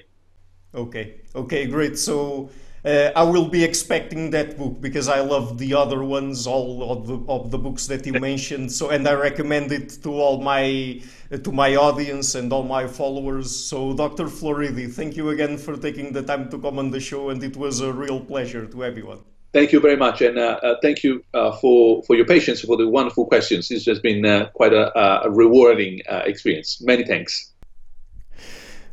[0.75, 1.99] Okay, okay, great.
[1.99, 2.49] So
[2.85, 7.07] uh, I will be expecting that book because I love the other ones, all of
[7.07, 8.73] the, of the books that you mentioned.
[8.73, 11.01] So, and I recommend it to all my
[11.45, 13.55] to my audience and all my followers.
[13.55, 14.25] So, Dr.
[14.25, 17.57] Floridi, thank you again for taking the time to come on the show, and it
[17.57, 19.21] was a real pleasure to everyone.
[19.53, 22.77] Thank you very much, and uh, uh, thank you uh, for for your patience for
[22.77, 23.69] the wonderful questions.
[23.69, 26.81] This has been uh, quite a, a rewarding uh, experience.
[26.83, 27.53] Many thanks.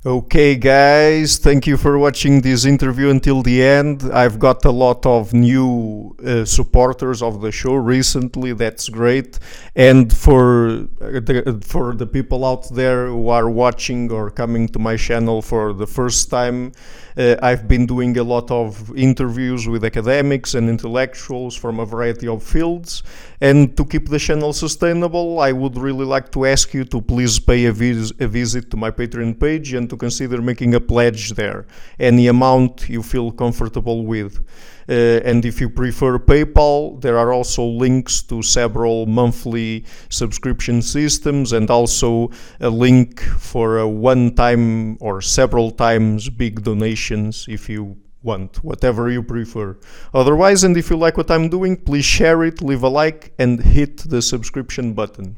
[0.08, 4.04] Okay, guys, thank you for watching this interview until the end.
[4.14, 8.54] I've got a lot of new uh, supporters of the show recently.
[8.54, 9.40] That's great.
[9.76, 10.68] And for
[11.02, 15.42] uh, the, for the people out there who are watching or coming to my channel
[15.42, 16.74] for the first time,
[17.18, 22.28] uh, I've been doing a lot of interviews with academics and intellectuals from a variety
[22.28, 23.04] of fields.
[23.42, 27.40] And to keep the channel sustainable, I would really like to ask you to please
[27.40, 31.32] pay a, vis a visit to my Patreon page and to consider making a pledge
[31.32, 31.66] there.
[32.00, 34.44] Any amount you feel comfortable with.
[34.88, 41.54] Uh, and if you prefer PayPal, there are also links to several monthly subscription systems
[41.54, 42.30] and also
[42.60, 49.10] a link for a one time or several times big donations if you want, whatever
[49.10, 49.78] you prefer.
[50.14, 53.62] Otherwise, and if you like what I'm doing, please share it, leave a like, and
[53.62, 55.38] hit the subscription button.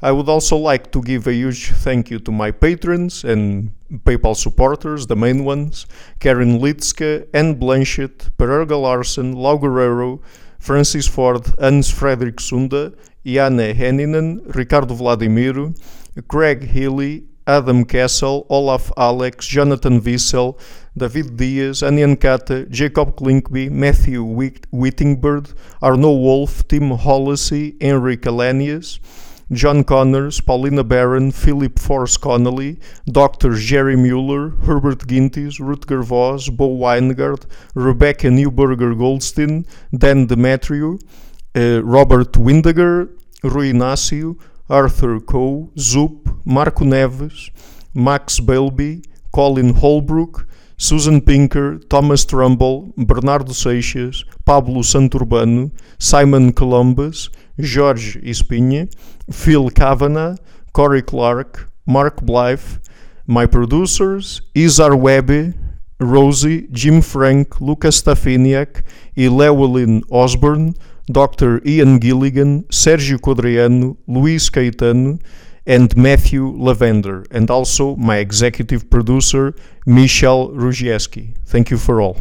[0.00, 3.72] I would also like to give a huge thank you to my patrons and
[4.04, 5.86] PayPal supporters, the main ones
[6.20, 10.20] Karen Litska, Anne Blanchett, Pererga Larsen, Lau Guerrero,
[10.60, 12.92] Francis Ford, Hans Frederick Sunda,
[13.26, 15.74] Iana Henninen, Ricardo Vladimiro,
[16.28, 20.60] Craig Healy, Adam Kessel, Olaf Alex, Jonathan Wiesel,
[20.98, 24.24] David Diaz, Anian Kata, Jacob Klinkby, Matthew
[24.72, 28.98] Whittingbird, Arno Wolf, Tim Hollesy, Henry Calenius,
[29.50, 33.54] John Connors, Paulina Barron, Philip Force Connolly, Dr.
[33.54, 39.64] Jerry Mueller, Herbert Gintis, Rutger Voss, Bo Winegard, Rebecca Newberger Goldstein,
[39.96, 41.00] Dan Demetriou,
[41.56, 43.08] uh, Robert Windeger,
[43.42, 44.36] Rui Inácio,
[44.68, 47.50] Arthur Coe, Zup, Marco Neves,
[47.94, 50.47] Max Belby, Colin Holbrook,
[50.80, 58.88] Susan Pinker, Thomas Trumbull, Bernardo Seixas, Pablo Santurbano, Simon Columbus, Jorge Espinha,
[59.28, 60.38] Phil Kavanagh,
[60.72, 62.78] Corey Clark, Mark Blythe,
[63.26, 65.52] my producers, Izar Webbe,
[65.98, 68.84] Rosie, Jim Frank, Lucas Stafiniak,
[69.16, 70.74] Llewellyn Osborne,
[71.10, 71.60] Dr.
[71.66, 75.18] Ian Gilligan, Sergio Codriano, Luis Caetano,
[75.68, 79.54] and Matthew Lavender, and also my executive producer,
[79.84, 81.36] Michel Rugieski.
[81.44, 82.16] Thank you for all.